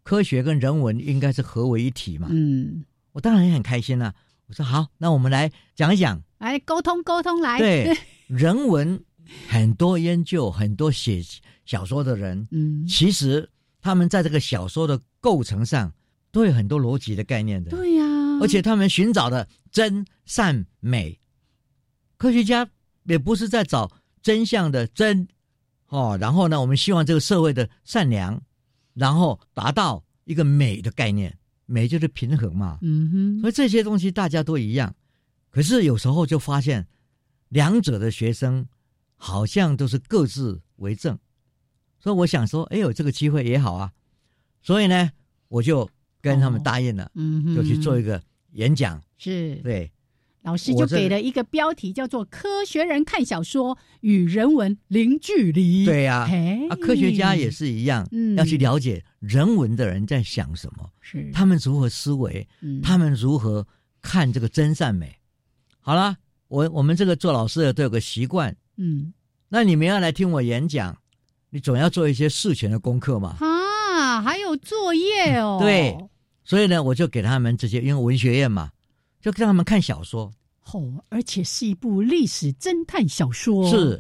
[0.03, 2.27] 科学跟人文应该是合为一体嘛。
[2.29, 4.13] 嗯，我当然也很开心了。
[4.47, 7.57] 我说好，那我们来讲一讲，来沟通沟通来。
[7.57, 7.97] 对，
[8.27, 9.01] 人文
[9.47, 11.21] 很多研究，很多写
[11.65, 13.49] 小说的人，嗯，其实。
[13.85, 15.93] 他们在这个小说的构成上
[16.33, 17.71] 都有很多逻辑的概念的。
[17.71, 18.03] 对呀，
[18.41, 21.17] 而且他们寻找的真善美，
[22.17, 22.67] 科学家
[23.05, 23.89] 也不是在找
[24.21, 25.25] 真相的真
[25.87, 28.41] 哦，然后呢，我们希望这个社会的善良，
[28.93, 32.79] 然后达到一个美的概念，美就是平衡嘛。
[32.81, 34.93] 嗯哼，所以这些东西大家都一样，
[35.49, 36.85] 可是有时候就发现
[37.47, 38.67] 两者的学生
[39.15, 41.17] 好像都是各自为政，
[41.99, 43.93] 所以我想说，哎，有这个机会也好啊，
[44.63, 45.11] 所以呢，
[45.49, 45.87] 我就。
[46.23, 48.23] 跟他们答应了，嗯，就去做一个
[48.53, 48.97] 演讲。
[49.17, 49.91] 是，对，
[50.43, 55.83] 老师就给了一个标题，叫做《科学人看小说与人文零距离》。
[55.85, 56.25] 对呀，
[56.69, 63.67] 啊，科学家也是一样，要去了解人文的人在想什么，是他们如何思维，嗯他们如何
[64.01, 65.13] 看这个真善美。
[65.81, 66.15] 好了，
[66.47, 69.13] 我我们这个做老师的都有个习惯，嗯，
[69.49, 70.97] 那你们要来听我演讲，
[71.49, 73.35] 你总要做一些事前的功课嘛。
[73.41, 73.45] 啊，
[74.21, 75.97] 还有作业哦，对。
[76.45, 78.69] 所以呢，我就给他们这些，因为文学院嘛，
[79.21, 80.29] 就让他们看小说。
[80.73, 83.97] 哦，而且是一部历史侦探小说，是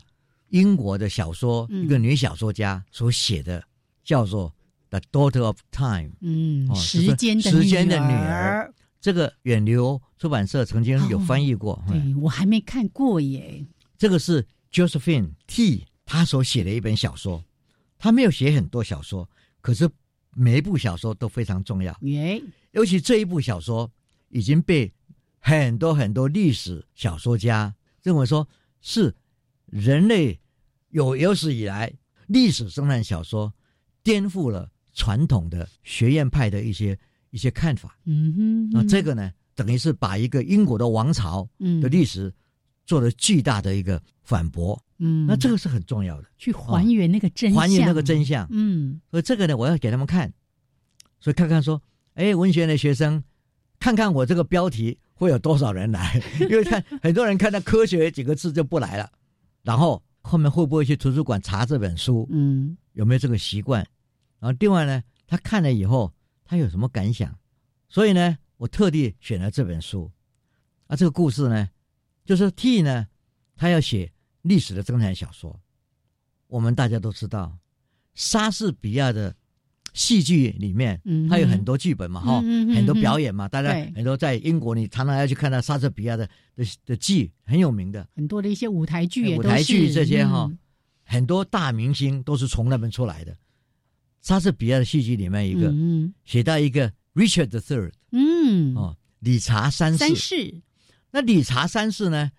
[0.49, 3.63] 英国的小说，一个女小说家所写的，
[4.03, 4.49] 叫做
[4.89, 6.09] 《The Daughter of Time》。
[6.19, 8.73] 嗯，时间的时间的女儿。
[8.99, 11.81] 这个远流出版社曾经有翻译过。
[11.87, 13.65] 对我还没看过耶。
[13.97, 17.41] 这个是 Josephine T 她所写的一本小说，
[17.97, 19.29] 她没有写很多小说，
[19.61, 19.89] 可是。
[20.35, 22.41] 每一部小说都非常重要，耶！
[22.71, 23.91] 尤其这一部小说
[24.29, 24.91] 已经被
[25.39, 28.47] 很多很多历史小说家认为说
[28.81, 29.13] 是
[29.65, 30.39] 人类
[30.89, 31.93] 有有史以来
[32.27, 33.53] 历史侦探小说
[34.01, 36.97] 颠覆了传统的学院派的一些
[37.29, 37.97] 一些看法。
[38.05, 41.47] 嗯哼，那这个呢，等于是把一个英国的王朝
[41.81, 42.33] 的历史
[42.85, 44.81] 做了巨大的一个反驳。
[45.05, 48.47] 嗯，那这个是很重要的，去还原那个真相，还原那个真相。
[48.51, 50.31] 嗯，所以这个呢，我要给他们看，
[51.19, 51.81] 所以看看说，
[52.13, 53.21] 哎，文学院的学生，
[53.79, 56.23] 看看我这个标题会有多少人来？
[56.39, 59.11] 因为看很多人看到“科学”几个字就不来了，
[59.63, 62.25] 然后后面会不会去图书馆查这本书？
[62.31, 63.85] 嗯，有没有这个习惯？
[64.39, 66.13] 然后另外呢，他看了以后，
[66.45, 67.37] 他有什么感想？
[67.89, 70.09] 所以呢，我特地选了这本书。
[70.87, 71.67] 啊，这个故事呢，
[72.23, 73.07] 就是 T 呢，
[73.57, 74.12] 他要写。
[74.43, 75.59] 历史的侦探小说，
[76.47, 77.57] 我们大家都知道，
[78.13, 79.35] 莎士比亚的
[79.93, 82.41] 戏剧里面，嗯，他有很多剧本嘛，哈，
[82.75, 90.51] 很多表演嘛，大家很多在英国，你常常要去看到莎士比亚的的的剧，很有名的，很多的一些舞台剧，舞台剧这些哈，
[91.03, 93.35] 很多大明星都是从那边出来的。
[94.21, 95.73] 莎士比亚的戏剧里面一个，
[96.23, 100.61] 写到一个 Richard the Third，嗯，哦，理查三世，
[101.11, 102.31] 那理查三世呢？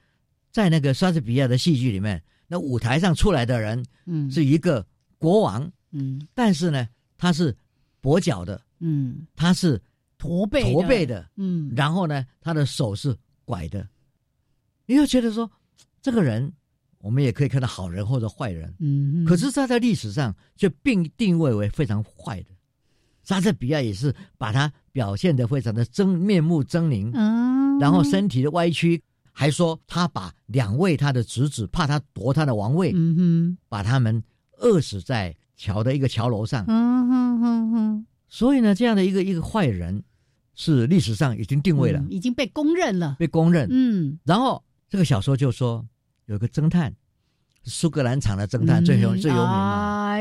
[0.55, 4.87] 在那个莎士比亚的戏剧里面，那舞台上出来的人，嗯，是一个
[5.19, 6.89] 国王，嗯，但是呢，
[7.19, 7.53] 他是
[8.01, 9.83] 跛脚的，嗯，他是
[10.17, 13.85] 驼背驼背的，嗯，然后呢，他的手是拐的，
[14.87, 15.51] 你又觉得说，
[16.01, 16.53] 这个人，
[16.99, 22.51] 我们也可以看到好人或者坏人，嗯，可是他在历史上却并定位为非常坏的，
[23.25, 29.03] 莎士比亚也是把他表现的非常的狰面目狰狞，嗯，然后身体的歪曲。
[29.37, 34.23] 还说他把两位他的侄子怕他夺他的王位，嗯哼，把他们
[34.59, 38.07] 饿死在桥的一个桥楼上，嗯哼哼哼。
[38.29, 40.05] 所以呢，这样的一个一个坏人，
[40.55, 43.69] 是历史上已经定位了，已经被公认了，被公认。
[43.71, 45.85] 嗯，然后这个小说就说
[46.27, 46.95] 有个侦探，
[47.65, 50.17] 苏格兰场的侦探最有最有名嘛，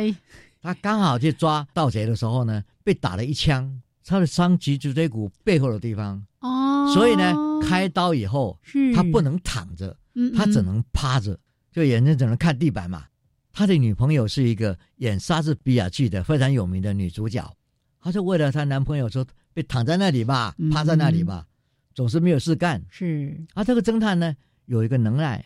[0.62, 6.26] 他刚好去抓盗贼的时候呢，被打了一枪，他的伤及脊椎骨背后的地方。
[6.40, 8.60] 哦，所以呢，开刀以后，
[8.96, 9.96] 他不能躺着，
[10.36, 11.40] 他只能趴着，
[11.72, 13.06] 就眼睛只能看地板嘛。
[13.52, 17.56] 他的女朋友是一个演莎士比亚剧的非常有名的女主角，
[18.02, 21.46] 她就为了她男朋友说，被躺在那里吧，趴在那里吧，
[21.94, 22.84] 总是没有事干。
[22.90, 25.46] 是，啊，这个侦探呢，有一个能耐，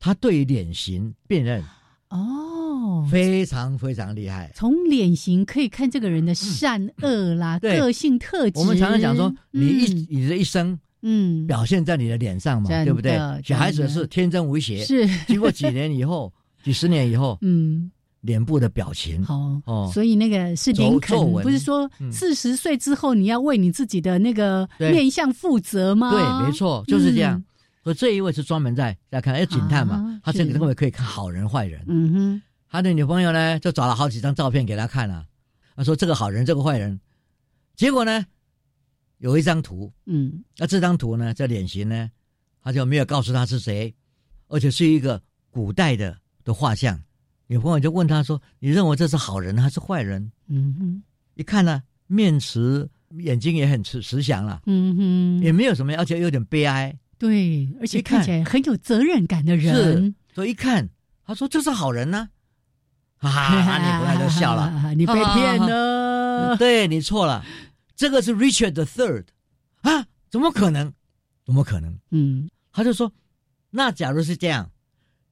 [0.00, 1.62] 他对于脸型辨认。
[2.14, 4.50] 哦，非常非常厉害。
[4.54, 8.60] 从脸型可以看这个人的善恶啦，个性特质。
[8.60, 13.18] 我们常常讲说，你一你的一生，嗯，表现在你的脸上嘛，对不对？
[13.44, 15.08] 小孩子是天真无邪，是。
[15.26, 16.32] 经过几年以后，
[16.62, 26.12] 几十年以后，嗯，脸部的表情，哦哦，所以那个是林肯，不是说四十岁之后你要为你自己的那个面相负责吗？
[26.12, 27.42] 对，没错，就是这样。
[27.84, 31.84] 所以这一位是专门在在看，哎，警探嘛，他这个认为可以看好人坏人。
[31.86, 35.26] 嗯哼，他的女朋友呢，就找了好几张照片给他看了。
[35.76, 36.98] 他说这个好人，这个坏人。
[37.76, 38.24] 结果呢，
[39.18, 42.10] 有一张图，嗯，那这张图呢，这脸型呢，
[42.62, 43.94] 他就没有告诉他是谁，
[44.48, 45.20] 而且是一个
[45.50, 46.98] 古代的的画像。
[47.48, 51.02] 女朋友就问他说：“你认为这是好人还是坏人？”嗯哼，
[51.34, 56.96] 一看呢，面慈眼睛也很慈慈祥了，嗯哼，也没有什么，而且有点悲哀。
[57.18, 60.14] 对，而且看起来很有责任感的人。
[60.34, 60.88] 所以一看，
[61.24, 62.28] 他说这是好人呢。
[63.16, 67.44] 哈哈，你回来就笑了， 你被骗了， 对你错了，
[67.96, 69.24] 这个是 Richard the Third
[69.80, 70.92] 啊，怎么可能？
[71.46, 71.98] 怎么可能？
[72.10, 73.10] 嗯，他就说，
[73.70, 74.70] 那假如是这样，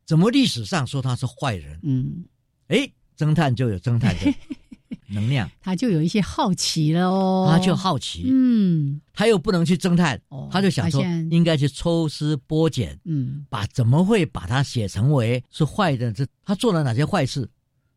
[0.07, 1.79] 怎么历史上说他是坏人？
[1.83, 2.25] 嗯，
[2.69, 4.35] 哎，侦探就有侦探的
[5.13, 16.13] 能量，他就有一些好奇了哦，他就好奇，嗯，他又不能去侦探，他就想说应该去抽丝剥茧，嗯，把怎么会把他写成为是坏的？
[16.13, 17.49] 这他做了哪些坏事？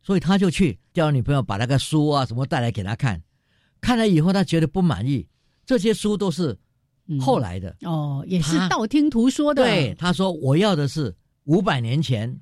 [0.01, 3.23] 所以他就去叫女朋友把那个书啊什么带来给他看，
[3.81, 5.27] 看了以后他觉得不满意，
[5.65, 6.55] 这些书都是
[7.19, 7.75] 后来的。
[7.81, 9.63] 哦，也是道听途说的。
[9.63, 12.39] 对，他说我要的是五百年前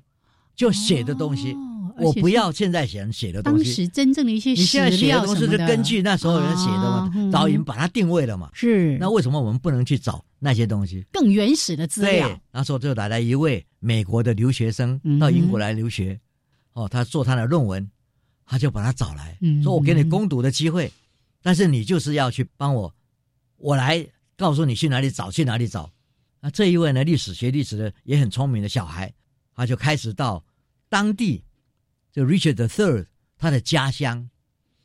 [0.54, 1.56] 就写的东西，
[1.98, 3.64] 我不要现在写写的东西。
[3.64, 8.50] 当时真正的一些你现在写的东西是根据那时候人写的嘛，早已经把它定位了嘛。
[8.52, 12.28] 是，那为什么我们不能去找那些东西更原始的资料？
[12.28, 16.18] 对那时候就来了一位美国的留学生到英国来留学。
[16.72, 17.88] 哦，他做他的论文，
[18.44, 20.90] 他就把他找来，说：“我给你攻读的机会，
[21.40, 22.92] 但是你就是要去帮我，
[23.58, 24.04] 我来
[24.36, 25.88] 告诉你去哪里找，去哪里找。”
[26.42, 29.12] 那这一位呢，历史学历史的也很聪明的小孩，
[29.54, 30.44] 他就开始到
[30.88, 31.44] 当地，
[32.12, 34.28] 就 Richard the Third 他的家乡，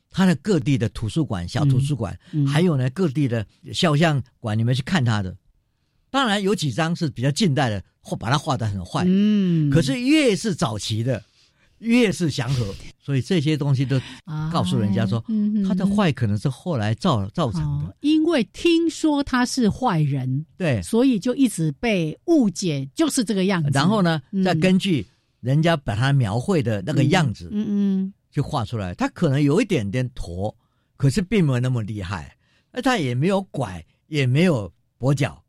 [0.09, 2.17] 他的各地的图书馆、小图书馆，
[2.47, 5.37] 还有呢各地的肖像馆，你们去看他的。
[6.09, 11.23] 当然有几张是比较近代的，或把它画的很坏，嗯，可是越是早期的。
[11.79, 13.99] 越是祥和，所以这些东西都
[14.51, 15.23] 告诉人家说，
[15.67, 17.95] 他的坏可能是后来造造成的。
[18.01, 23.69] 因为听说他是坏人，对，所以就一直被误解，就是这个样子。
[23.73, 25.05] 然后呢，再根据
[25.39, 28.93] 人家把他描绘的那个样子，嗯嗯，就画出来。
[28.93, 30.55] 他可能有一点点驼，
[30.97, 32.35] 可是并没有那么厉害。
[32.71, 35.41] 那他也没有拐，也没有跛脚，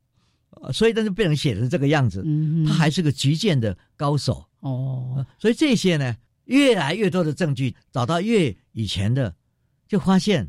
[0.73, 2.25] 所以但是被人写成这个样子，
[2.67, 4.45] 他还是个击剑的高手。
[4.61, 9.35] 哦，所以这些呢，越来越多的证据找到越以前的，
[9.89, 10.49] 就发现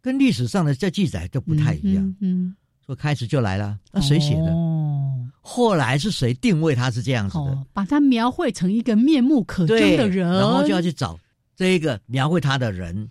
[0.00, 2.16] 跟历史上的这记载都不太一样。
[2.20, 2.56] 嗯，
[2.86, 4.52] 说开始就来了，那谁写的？
[4.52, 7.66] 哦，后来是谁定位他是这样子的？
[7.72, 11.18] 把他描绘成一个面目可憎的人，然后就要去找
[11.54, 13.10] 这一个描绘他的人。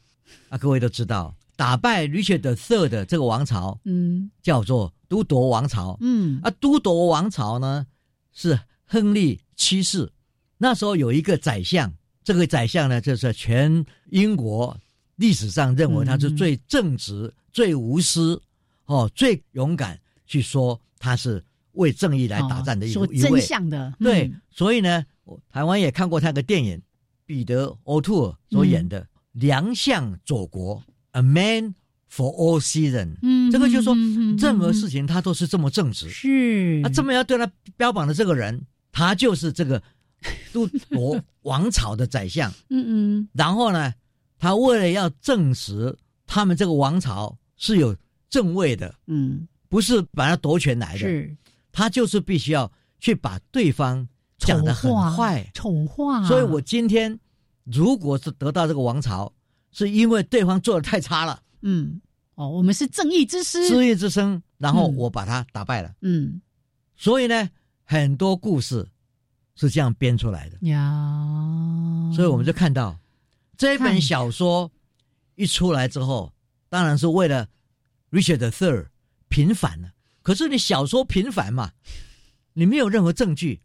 [0.50, 5.98] 啊，各位都知道，打败 Richard III 的这个王朝，嗯，叫做都铎王朝。
[6.02, 7.86] 嗯，啊，都铎王朝呢
[8.32, 10.12] 是亨利七世。
[10.62, 11.92] 那时候有一个宰相，
[12.22, 14.78] 这个宰相呢，就是全英国
[15.16, 18.40] 历史上认为他是最正直、最无私、
[18.86, 19.98] 哦最勇敢，
[20.28, 21.42] 去说他是
[21.72, 23.94] 为正义来打战的一说真相的。
[24.00, 25.06] 对，所以呢，
[25.50, 26.82] 台湾也看过他的电影，
[27.26, 29.02] 彼得·奥图尔所演的
[29.32, 30.76] 《良相佐国》
[31.12, 31.74] ，A Man
[32.12, 33.16] for All Season。
[33.22, 33.96] 嗯，这个就说
[34.38, 39.82] 任何事情他都是这么正直，是啊，这么要对他标榜的这个人，他就是这个。
[40.52, 43.94] 都夺王朝的宰相，嗯嗯，然后呢，
[44.38, 45.96] 他为了要证实
[46.26, 47.96] 他们这个王朝是有
[48.30, 51.36] 正位的，嗯，不是把他夺权来的，是，
[51.72, 54.08] 他就是必须要去把对方
[54.38, 56.28] 讲的很坏，丑化。
[56.28, 57.18] 所以我今天
[57.64, 59.32] 如果是得到这个王朝，
[59.72, 62.02] 是因为对方做的太差了，嗯，
[62.36, 66.42] 哦，我们是正义之师，正义之声，然后我把他打败了，嗯，
[66.98, 67.50] 所以呢，
[67.84, 68.86] 很多故事。
[69.60, 72.98] 是这样编出来的呀，所以我们就看到
[73.58, 74.72] 这本小说
[75.36, 76.34] 一出来之后，
[76.70, 77.50] 当然是为了
[78.10, 78.88] Richard the Third
[79.28, 79.92] 平反了。
[80.22, 81.74] 可是你小说平反嘛，
[82.54, 83.62] 你没有任何证据，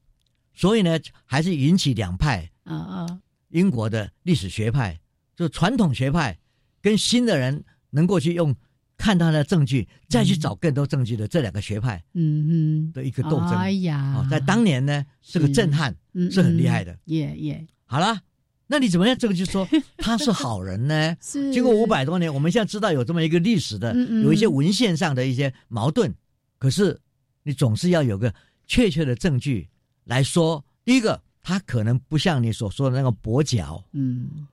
[0.53, 3.21] 所以呢，还是引起两派啊啊，
[3.51, 5.01] 英国的历史学派，
[5.37, 6.39] 就传统学派
[6.83, 8.57] 跟新的人能够去用。
[9.05, 13.51] 看他的证据，再去找更多证据的这两个学派，嗯嗯，的一个斗争。
[13.51, 15.95] 哎呀，在当年呢，这个震撼
[16.31, 16.99] 是很厉害的。
[17.05, 18.19] 耶耶，好了，
[18.67, 19.15] 那你怎么样？
[19.19, 21.15] 这个就说他是好人呢？
[21.21, 26.11] 是经过五百多年，我们现在知道有这么一个历史的，有一些文献上的一些矛盾。
[26.59, 26.99] 可是
[27.43, 28.35] 你总是要有个
[28.67, 29.69] 确切的证据
[30.05, 34.47] 来说，第一个，他可能不像你所说的那个跛脚，嗯。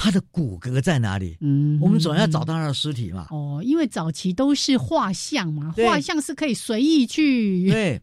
[0.00, 1.36] 他的骨骼在哪里？
[1.40, 3.26] 嗯，我们总要找到他的尸体嘛。
[3.30, 7.68] 哦，因为早期都是画像嘛，画像是可以随意去。
[7.68, 8.00] 对，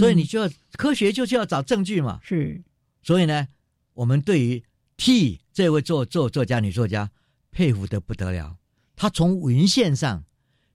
[0.00, 2.18] 所以你就要科学就是要找证据嘛。
[2.24, 2.60] 是，
[3.04, 3.46] 所以呢，
[3.94, 4.60] 我们对于
[4.96, 7.08] T 这位作作作家女作家
[7.52, 8.56] 佩服的不得了。
[8.96, 10.24] 她从文献上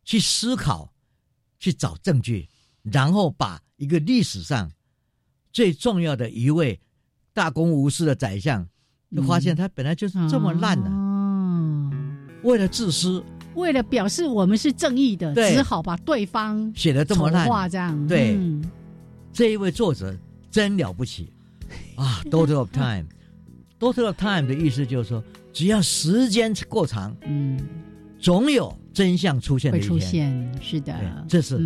[0.05, 0.93] 去思考，
[1.59, 2.47] 去找证据，
[2.83, 4.71] 然后把一个历史上
[5.51, 6.79] 最重要的一位
[7.33, 8.65] 大公无私的宰相。
[9.15, 11.91] 就发现他本来就是这么烂的，哦。
[12.43, 13.23] 为了自私，
[13.55, 18.07] 为了表示我们是正义的，只好把对方写的这么烂，这样。
[18.07, 18.37] 对。
[19.33, 20.15] 这一位作者
[20.49, 21.31] 真了不起。
[21.95, 22.21] 啊！
[22.31, 27.59] Daughter of Time，Daughter of Time 的意思就是说，只要时间过长，嗯，
[28.19, 29.91] 总有真相出现的一天。
[29.91, 31.57] 会出现，是的，这是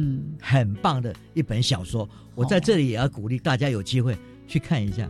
[0.42, 2.08] 很棒的一本小说。
[2.34, 4.18] 我在这里也要鼓励大家有机会
[4.48, 5.08] 去看一下，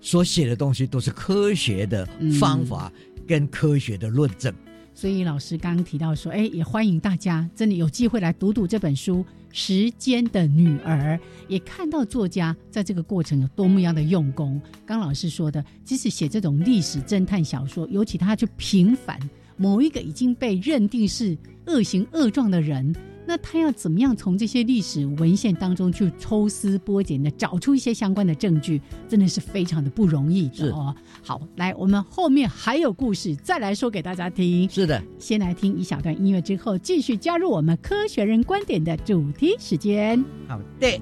[0.00, 2.06] 所写的东西都是科学的
[2.38, 2.90] 方法
[3.26, 4.52] 跟科学的论证。
[4.94, 11.16] 所以老师刚刚提到说，哎，也欢迎大家真的有机会来读读这本书《时间的女儿》，
[11.48, 14.60] 也看到作家在这个过程有多么样的用功。
[14.84, 19.18] 刚老师说的，即使写这种历史侦探小说，尤其他去平反
[19.56, 21.36] 某一个已经被认定是
[21.66, 22.94] 恶行恶状的人。
[23.30, 30.92] 那他要怎么样从这些历史文献当中去抽丝剥茧的找出一些相关的证据，真的是非常的不容易的哦。
[31.22, 34.68] 好，来，我们后面还有故事，再来说给大家听。
[34.68, 40.24] 是的，先来听一小段音乐之后，继续加入我们科学人观点的主题时间。
[40.48, 41.00] 好的。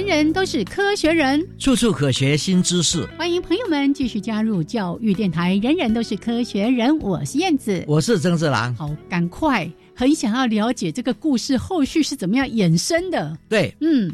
[0.00, 3.04] 人人都是科学人，处处可学新知识。
[3.18, 5.56] 欢迎朋友们继续加入教育电台。
[5.56, 8.74] 人人都是科学人，我是燕子，我是曾志郎。
[8.74, 13.36] 好，赶快，很想要了解这个故事后续是怎么样衍生的。
[13.46, 14.10] 对，嗯，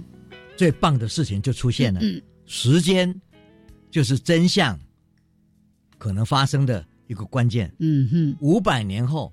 [0.56, 2.00] 最棒的事情就出现了。
[2.02, 3.14] 嗯，时间
[3.88, 4.76] 就是真相
[5.98, 7.72] 可能发生的一个关键。
[7.78, 9.32] 嗯哼，五百年后，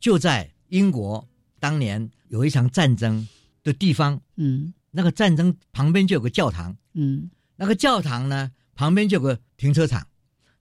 [0.00, 1.24] 就在英国
[1.60, 3.24] 当年有一场战争
[3.62, 4.20] 的地方。
[4.34, 4.74] 嗯。
[4.96, 10.06] 那个战争旁边就有个教堂，嗯，那个教堂呢旁边就有个停车场，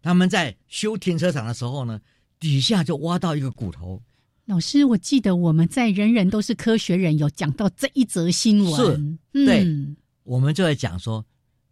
[0.02, 2.02] 他们在修停车场的时候呢，
[2.40, 4.02] 底下就挖到一个骨头。
[4.46, 11.24] 老师，我记得我们在《人人都是科学人》有讲到这一则新闻，是，对，我们就在讲说，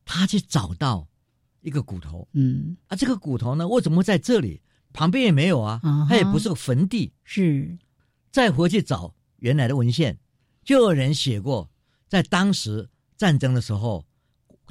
[0.06, 1.08] 他去找到
[1.62, 4.62] 一个骨头，嗯，啊，这个骨头呢，为什么会在这里？
[4.94, 7.78] 旁边也没有啊，它也不是个坟地，是。
[8.30, 10.20] 再回去找原来的文献，
[10.64, 11.71] 就有人写过。
[12.12, 14.04] 在当时战争的时候，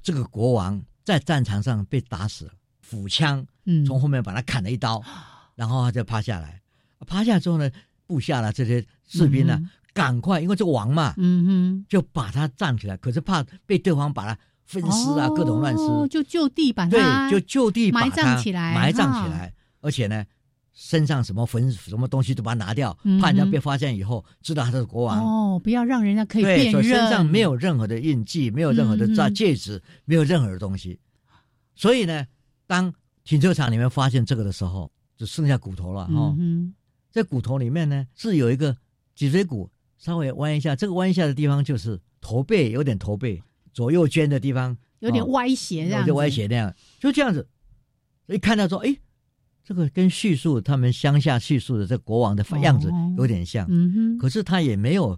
[0.03, 3.47] 这个国王在战场上被打死了，斧枪
[3.86, 5.03] 从后面把他砍了一刀，
[5.57, 6.61] 然后他就趴下来，
[7.07, 7.70] 趴下之后呢，
[8.07, 9.59] 部下的这些士兵呢，
[9.95, 20.22] 赶快，因为这个王嘛，嗯哼，就把他站起来，可是怕被对方把他分尸啊，各种乱尸，就就地把他，对，就就地埋葬起来，埋葬起来，而且呢。
[20.83, 26.83] 身上什么粉什么东西都把它拿掉，怕人家被发现以后知道他是国王哦，不要让人家可以辨认。
[26.83, 30.99] 身上没有任何的印记，没有任何的扎戒指，没有任何的东西。
[31.74, 32.26] 所以呢，
[32.66, 32.91] 当
[33.24, 36.35] 停车场里面发现这个的时候，只剩下骨头了哦。
[37.11, 38.74] 在骨头里面呢，是有一个
[39.14, 43.43] 脊椎骨稍微弯一下，这个弯一下的地方就是驼背有点驼背
[43.74, 47.47] 左右肩的地方有点歪斜，这样就歪斜那样，就这样子。
[48.26, 48.97] 所以看到说，哎。
[49.70, 54.18] 这个跟叙述他们乡下叙述的这国王的样子有点像，嗯哼。
[54.18, 55.16] 可是他也没有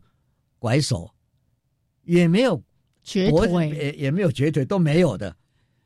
[0.59, 1.11] 拐手，
[2.05, 2.62] 也没有
[3.03, 5.34] 瘸腿，也也没有瘸腿，都没有的。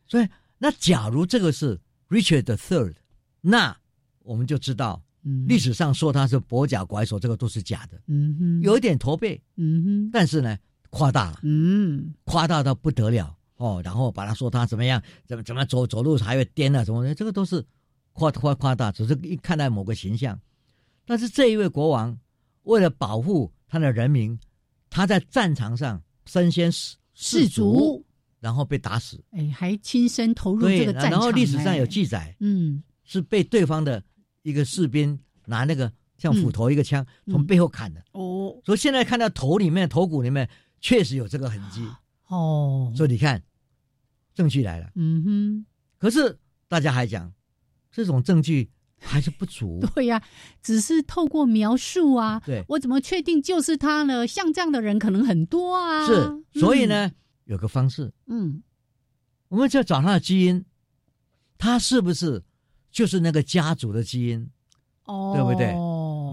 [0.08, 0.26] 所以，
[0.58, 2.94] 那假如这个是 Richard the Third，
[3.40, 3.78] 那
[4.24, 5.00] 我们就知道，
[5.46, 8.02] 历史上说他是跛脚拐手，这个都是假的。
[8.08, 10.58] 嗯哼，有一点驼背，嗯哼，但是呢，
[10.90, 13.80] 夸大了，嗯，夸大到不得了哦。
[13.84, 17.64] 然后把他说他怎么样，怎么怎么走走路还会颠啊什么的，这个都是。
[18.16, 20.40] 夸夸夸大，只是一看待某个形象，
[21.04, 22.18] 但是这一位国王
[22.62, 24.38] 为了保护他的人民，
[24.88, 28.02] 他在战场上身先士士卒，
[28.40, 29.22] 然后被打死。
[29.32, 31.10] 哎，还亲身投入这个战场。
[31.10, 34.02] 然后历史上有记载，嗯，是被对方的
[34.42, 38.02] 一个士兵拿那个像斧头一个枪从背后砍的。
[38.12, 40.48] 哦，所以现在看到头里面头骨里面
[40.80, 41.86] 确实有这个痕迹。
[42.28, 43.42] 哦，所以你看，
[44.34, 44.90] 证据来了。
[44.94, 45.66] 嗯哼。
[45.98, 47.30] 可是大家还讲。
[47.91, 48.70] 这种证据
[49.01, 49.80] 还是不足。
[49.95, 50.22] 对呀，
[50.62, 54.26] 只是透过描述啊，对，我怎么确定就是他呢？
[54.26, 56.07] 像这样的人可能很多啊。
[56.07, 57.11] 是，所以呢，
[57.45, 58.62] 有个方式，嗯，
[59.49, 60.64] 我们就找他的基因，
[61.59, 62.43] 他是不是
[62.91, 64.51] 就是那个家族的基因？
[65.05, 65.74] 哦，对不对？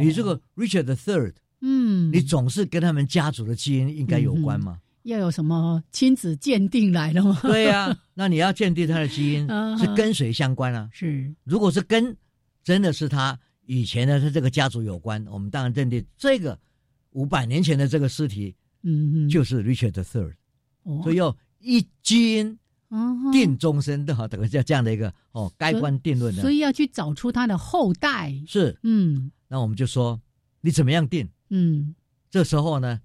[0.03, 4.79] 你这个 Richard the Third，嗯，你总是跟他们家族的基因应该有关吗？
[5.03, 7.39] 要有什么亲子鉴定来了吗？
[7.43, 9.47] 对呀，那你要鉴定他的基因
[9.77, 10.89] 是跟谁相关啊？
[10.91, 12.15] 是，如果是跟
[12.63, 16.57] 真的是他以前的他这个家族有关，我们当然认定这个
[17.11, 20.33] 五百年前的这个尸体，嗯，就是 Richard the Third，
[21.03, 22.57] 所以要一基因
[23.31, 28.33] 定终身的哈，等于叫这样的一个哦，盖棺定论的，所以要去找出他的后代。
[28.47, 30.21] 是，嗯，那我们就说
[30.61, 31.27] 你怎么样定？
[31.49, 31.93] 嗯，
[32.29, 33.01] 这时候呢？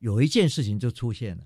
[0.00, 1.44] 有一件事情就出现了。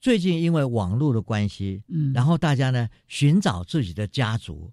[0.00, 4.72] 最近因为网络的关系，嗯，然后大家呢寻找自己的家族，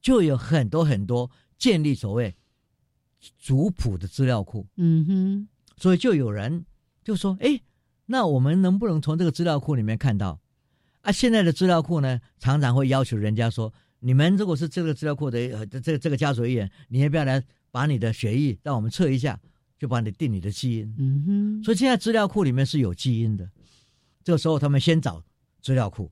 [0.00, 2.34] 就有很多很多建立所谓
[3.38, 6.64] 族谱的资料库，嗯哼，所以就有人
[7.04, 7.60] 就说：“哎，
[8.06, 10.40] 那我们能不能从这个资料库里面看到？
[11.02, 19.38] 啊，现在的资料库呢，常常会要求人家说，你们如果是这个资料库的这这个家族人员，你要不要来把你的血液让我们测一下？”
[19.78, 23.48] 就帮你定你的基因，嗯哼，所以现在资料库里面是有基因的。
[24.24, 25.22] 这个时候，他们先找
[25.60, 26.10] 资料库，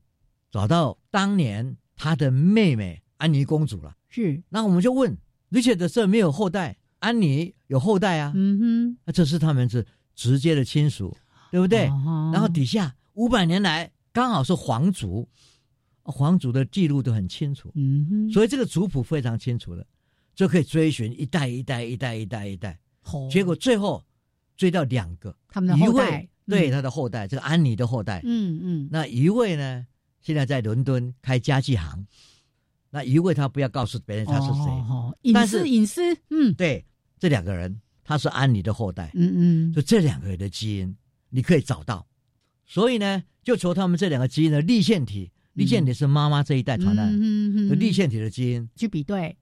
[0.51, 3.95] 找到当年他的妹妹安妮公主了。
[4.07, 5.17] 是，那我们就问
[5.51, 8.31] ，Richard 的这没有后代，安妮有后代啊？
[8.35, 11.17] 嗯哼，那这是他们是直接的亲属，
[11.51, 11.87] 对不对？
[12.31, 15.27] 然后底下五百年来刚好是皇族，
[16.03, 19.85] 皇族的记录都很清楚，嗯哼，所以这个族谱非常清楚的，
[20.35, 22.79] 就可以追寻一代一代一代一代一代。
[23.29, 24.03] 结果最后
[24.57, 29.85] 追到两个，他们的后代，对他的后代，这个安妮的后代，嗯嗯，那一位呢，
[30.21, 32.05] 现在在伦敦开家具行，
[32.89, 34.71] 那一位他不要告诉别人他是谁，
[35.21, 36.85] 隐私隐私，嗯，对，
[37.19, 40.95] 这两个人他是安妮的后代，嗯嗯，就这两个人的基因
[41.29, 42.07] 你可以找到，
[42.65, 47.75] 所以呢，就从他们这两个基因的立线体，立线体是妈妈这一代传来的。
[47.75, 48.69] 立线体的基因。
[48.75, 49.35] 去比对。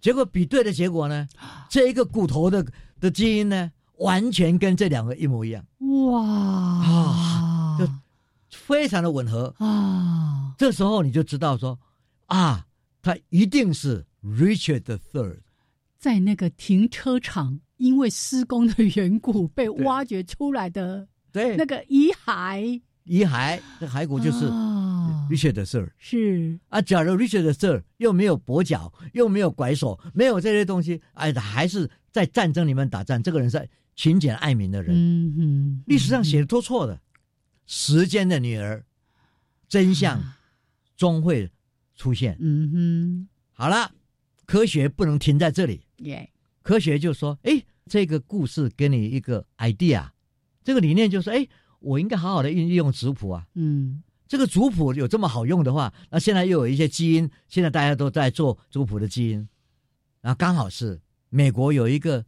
[0.00, 1.28] 结果比对的结果呢，
[1.70, 2.66] 这一个骨头的
[3.02, 5.64] 的基因呢，完全跟这两个一模一样。
[6.08, 7.88] 哇啊，就
[8.48, 10.54] 非常的吻合啊！
[10.56, 11.76] 这时候你就知道说
[12.26, 12.64] 啊，
[13.02, 15.40] 他一定是 Richard the Third，
[15.98, 22.80] 在那个停车场因为施工的缘故被挖掘出来的对那个遗骸。
[23.04, 24.46] 遗骸，这骸骨就是
[25.28, 26.80] Richard 的事儿，是啊。
[26.80, 33.20] 假如 Richard 的事儿又没有跛脚，又没有拐手，没有这些东西，哎，还是在战争里面打仗。
[33.20, 37.00] 这个人是勤俭爱民的人，嗯哼，历史上写的都错的。
[37.66, 38.84] 时间的女儿，
[39.68, 40.22] 真相
[40.96, 41.50] 终会
[41.96, 42.36] 出现。
[42.38, 43.92] 嗯哼，好了，
[44.46, 45.80] 科学不能停在这里。
[45.96, 46.30] 耶，
[46.62, 50.10] 科学就说，哎，这个故事给你一个 idea，
[50.62, 51.48] 这个理念就是，哎。
[51.84, 59.48] 我应该好好的运用族谱啊，嗯，这个族谱有这么好用的话，那现在又有一些基因，现在大家都在做族谱的基因，
[60.20, 61.00] 然后刚好是
[61.32, 62.24] 美国有一个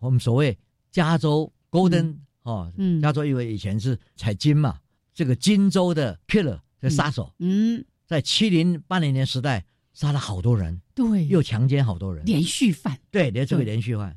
[0.00, 0.58] 我们所谓
[0.90, 4.80] 加州 Golden 哦，嗯，加州因为以前是采金嘛，
[5.14, 14.16] 这个金州的 killer 的杀手，嗯，在七零八零年时代杀了好多人，对，又强奸好多人，连续犯，对，连这个连续犯，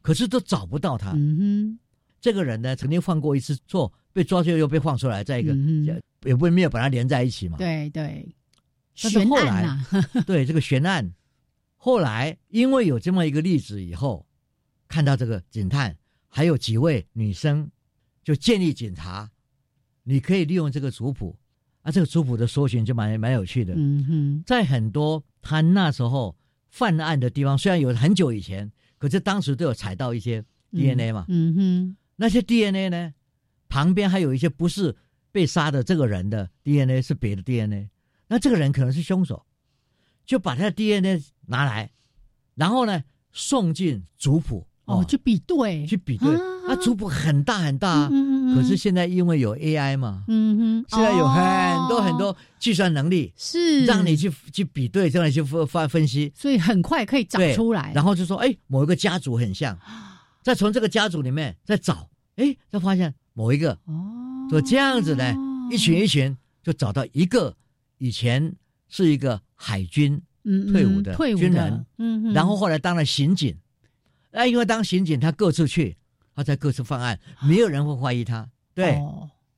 [0.00, 1.78] 可是都找不到他，嗯哼，
[2.20, 3.92] 这个人呢曾经犯过一次错。
[4.14, 5.56] 被抓去又被放出来，再一个
[6.24, 7.56] 也不没有把他连在一起嘛。
[7.56, 8.28] 对对，
[9.02, 9.66] 但是后来，
[10.26, 11.10] 对这个悬案，
[11.84, 14.24] 后来因为有这么一个例子以后，
[14.86, 15.96] 看到这个警探
[16.28, 17.68] 还有几位女生，
[18.22, 19.28] 就建议警察，
[20.04, 21.36] 你可以利用这个族谱
[21.80, 23.74] 啊，这个族谱的搜寻就蛮蛮有趣的。
[23.76, 26.36] 嗯哼，在很多他那时候
[26.68, 31.24] 犯案的地方，虽然有很久以前，可是当时都有采到一些 DNA 嘛。
[31.26, 33.12] 嗯哼，那些 DNA 呢？
[33.68, 34.96] 旁边还有一些不是
[35.32, 37.90] 被杀的这个人的 DNA 是别的 DNA，
[38.28, 39.44] 那这个人可能是凶手，
[40.24, 41.20] 就把他的 DNA
[41.52, 41.92] 拿来，
[42.56, 44.66] 然后呢送进族谱。
[44.84, 46.28] 哦，去比对，去比对，
[46.66, 48.10] 那族谱很大很大，
[48.52, 53.86] 可是现在因为有 AI 嘛，嗯哼，现在有很多很多计算能力，是。
[53.86, 59.78] 让你去去比对，让你去分分析，所以很快可以找出来，然后就说哎，某一个家族很像，
[60.42, 63.14] 再从这个家族里面再找，哎，再发现。
[63.34, 65.32] 某一个哦，就这样子呢，
[65.70, 67.56] 一群一群就找到一个
[67.98, 68.52] 以前
[68.88, 70.20] 是一个海军
[70.70, 73.56] 退伍的军人，嗯，然后后来当了刑警，
[74.32, 75.96] 哎，因为当刑警他各处去，
[76.34, 78.98] 他在各处犯案， 没有人会怀疑他，对，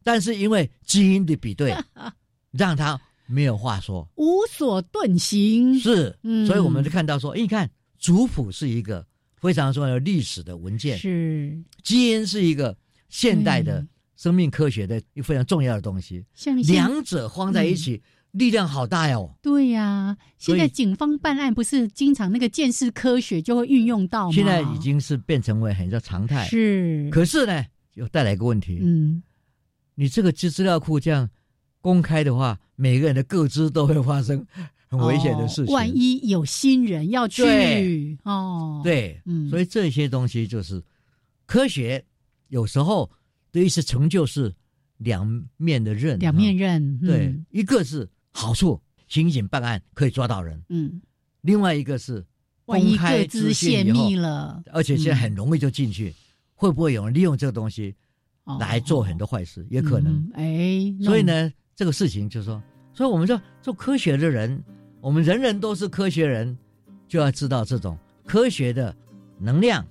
[0.03, 1.75] 但是因为基因的比对，
[2.53, 5.79] 让他没有话说，无所遁形。
[5.79, 6.15] 是，
[6.47, 9.07] 所以我们就看到说，你看族谱是一个
[9.37, 11.59] 非常重要的历史的文件，是。
[11.83, 12.77] 基因是一个
[13.09, 16.25] 现代的生命科学的一非常重要的东西，
[16.67, 18.03] 两者放在一起。
[18.35, 19.33] 力量好大哟！
[19.41, 24.33] 对呀，现在警方办案不是经常那个鉴识科学就会运用到吗？
[24.35, 26.45] 现在已经是变成为很多常态。
[26.47, 27.65] 是，可是呢，
[27.95, 28.81] 又带来一个问题。
[28.83, 29.23] 嗯，
[29.95, 31.31] 你这个资资料库这样
[31.81, 34.45] 公开的话，每个人的各资都会发生
[34.89, 35.73] 很危险的事情。
[35.73, 40.83] 万一有新人要去哦，对，嗯，所以这些东西就是
[41.47, 42.05] 科学，
[42.49, 43.09] 有时候
[43.53, 44.53] 对一些成就是
[44.97, 45.25] 两
[45.57, 46.99] 面的刃，两面刃。
[46.99, 48.11] 对，一个是。
[48.37, 50.61] 好处，刑警办案可以抓到人。
[50.69, 51.01] 嗯，
[51.43, 52.23] 另外一个是
[52.67, 56.13] 公开资泄密了，而且现在很容易就进去，
[56.55, 57.95] 会不会有人利用这个东西
[58.59, 59.65] 来做很多坏事？
[59.71, 60.29] 也可能。
[60.35, 62.61] 哎，所以呢，这个事情就是说，
[62.93, 64.63] 所以我们说做科学的人，
[65.01, 66.59] 我们人人都是科学人，
[67.07, 68.95] 就要知道这种科学的
[69.39, 69.87] 能量。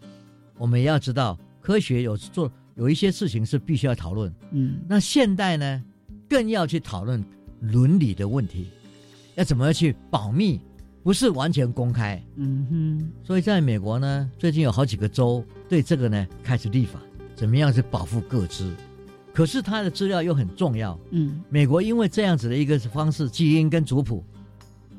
[0.58, 4.32] 我们也要知道，科学有做有一些事情是必须要讨论。
[4.52, 5.82] 嗯，那现代呢，
[6.28, 7.24] 更要去讨论。
[7.72, 8.68] 伦理的问题，
[9.36, 10.60] 要怎么去保密？
[11.02, 12.22] 不是完全公开。
[12.36, 13.12] 嗯哼。
[13.26, 17.00] 所以在美国呢，最近有好几个州对这个呢开始立法，
[17.36, 18.74] 怎么样去保护各自？
[19.34, 21.00] 可是他的资料又很重要。
[21.12, 21.42] 嗯。
[21.50, 24.24] 美国因为这样子的一个方式，基因跟族谱，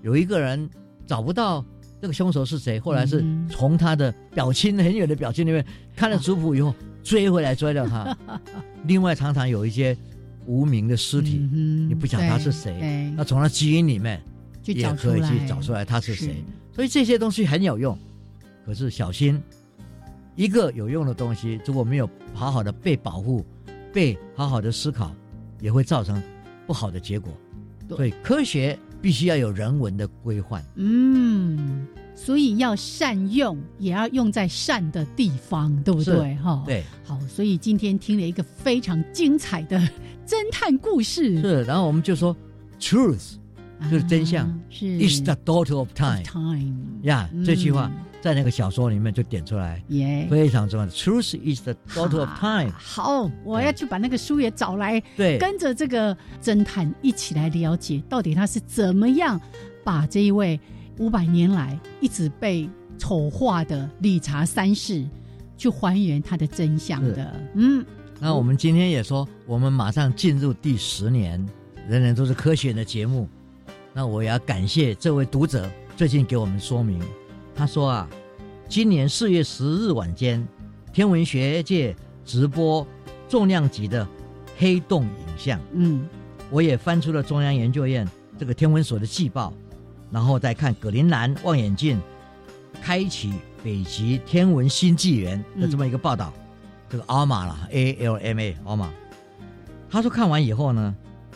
[0.02, 0.68] 有一个人
[1.06, 1.64] 找不到
[2.00, 8.16] 这个凶手是谁，后来是从他的表亲很远的表亲那边看了族谱以后追回来追到他。
[8.86, 9.96] 另外，常常有一些。
[10.46, 11.38] 无名的尸体，
[11.88, 14.22] 你不想他是谁，那从他基因里面
[14.66, 16.42] 也可以去找出来他是谁。
[16.72, 17.98] 所以这些东西很有用，
[18.66, 19.40] 可是小心，
[20.36, 23.44] 一个有用的东西如果没有好好的被保护、
[23.92, 25.14] 被好好的思考，
[25.60, 26.22] 也会造成
[26.66, 27.32] 不好的结果。
[27.88, 30.64] 所以科学必须要有人文的规范。
[30.76, 31.86] 嗯。
[32.16, 36.36] 所以要善用，也要用在善的地方，对不对？
[36.36, 36.84] 哈，对。
[37.02, 39.76] 好，所以今天听了一个非常精彩的
[40.26, 41.40] 侦探故事。
[41.40, 42.36] 是，然后我们就说
[42.80, 43.34] ，truth
[43.90, 46.22] 就是真相，是 is the daughter of time。
[46.22, 50.92] time 呀，这句话在那个小说里面就点出来，耶，非常重要的。
[50.92, 52.72] truth is the daughter of time。
[52.76, 59.40] 好，我要去把那个书也找来，对，跟着这个侦探一起来了解，到底他是怎么样
[59.84, 60.58] 把这一位。
[60.98, 65.04] 五百年来一直被丑化的理查三世，
[65.56, 67.34] 去还原他的真相的。
[67.54, 67.84] 嗯，
[68.20, 71.44] 那我们今天也说，我们马上进入第十年，
[71.88, 73.28] 人人都是科学的节目。
[73.92, 77.00] 那我也要感谢这位读者最近给我们说明，
[77.54, 78.08] 他说啊，
[78.68, 80.46] 今年四月十日晚间，
[80.92, 81.94] 天文学界
[82.24, 82.86] 直播
[83.28, 84.06] 重量级的
[84.56, 85.60] 黑洞影像。
[85.72, 86.08] 嗯，
[86.50, 88.08] 我也翻出了中央研究院
[88.38, 89.52] 这个天文所的季报。
[90.10, 92.00] 然后再看葛林兰望远镜
[92.80, 93.32] 开启
[93.64, 96.32] 北极天文新纪元的这么一个报道，
[96.94, 98.88] 这个阿玛了 A L M A 阿玛，
[99.90, 100.94] 他说看完以后呢，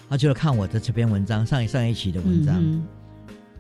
[0.09, 2.63] 他就要看我的这篇文章上一上一期的文章。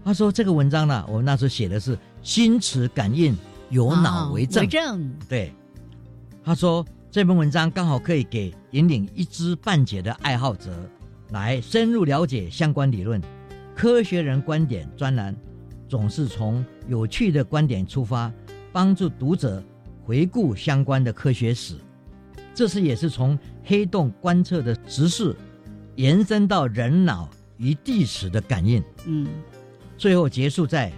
[0.04, 3.36] 他说这个文章呢，我们那时候写的是心磁感应
[3.70, 5.12] 有脑为证。
[5.28, 5.52] 对，
[6.44, 10.70] 他说这篇文章刚好可以给引领一知半解的爱好者
[11.30, 13.20] 来深入了解相关理论。
[13.74, 15.34] 科学人观点专栏
[15.88, 18.32] 总是从有趣的观点出发，
[18.70, 19.60] 帮助读者
[20.04, 21.74] 回顾相关的科学史。
[22.58, 25.32] 这是也是从黑洞观测的直视
[25.94, 28.82] 延伸到人脑与地磁的感应。
[29.06, 29.28] 嗯，
[29.96, 30.90] 最后结束在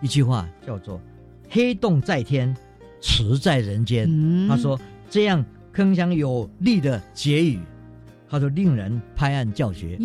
[0.00, 1.00] 一句话，叫做
[1.50, 2.56] “黑洞在天，
[3.00, 4.08] 磁在人间”。
[4.46, 5.44] 他说这样
[5.74, 7.58] 铿锵有力的结语，
[8.30, 9.98] 他说令人拍案叫绝。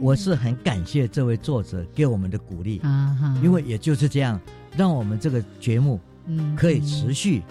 [0.00, 4.40] 我是很感谢这位作者给我们的鼓励啊，因为也就是这样，
[4.78, 7.42] 让我们这个节目嗯可以持续，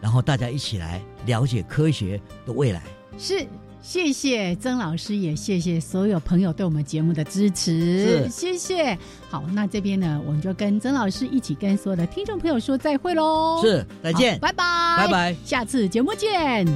[0.00, 2.82] 然后大家一起来了解科学的未来。
[3.18, 3.46] 是，
[3.82, 8.06] 谢谢曾老师，也谢谢所有朋友对我们节目的支持。
[8.06, 8.96] 是，谢谢。
[9.28, 13.60] 好，那这边呢，我们就跟曾老师一起跟所有的听众朋友说再会喽。
[13.62, 14.64] 是，再见，拜拜，
[14.98, 16.66] 拜拜，下次节目见。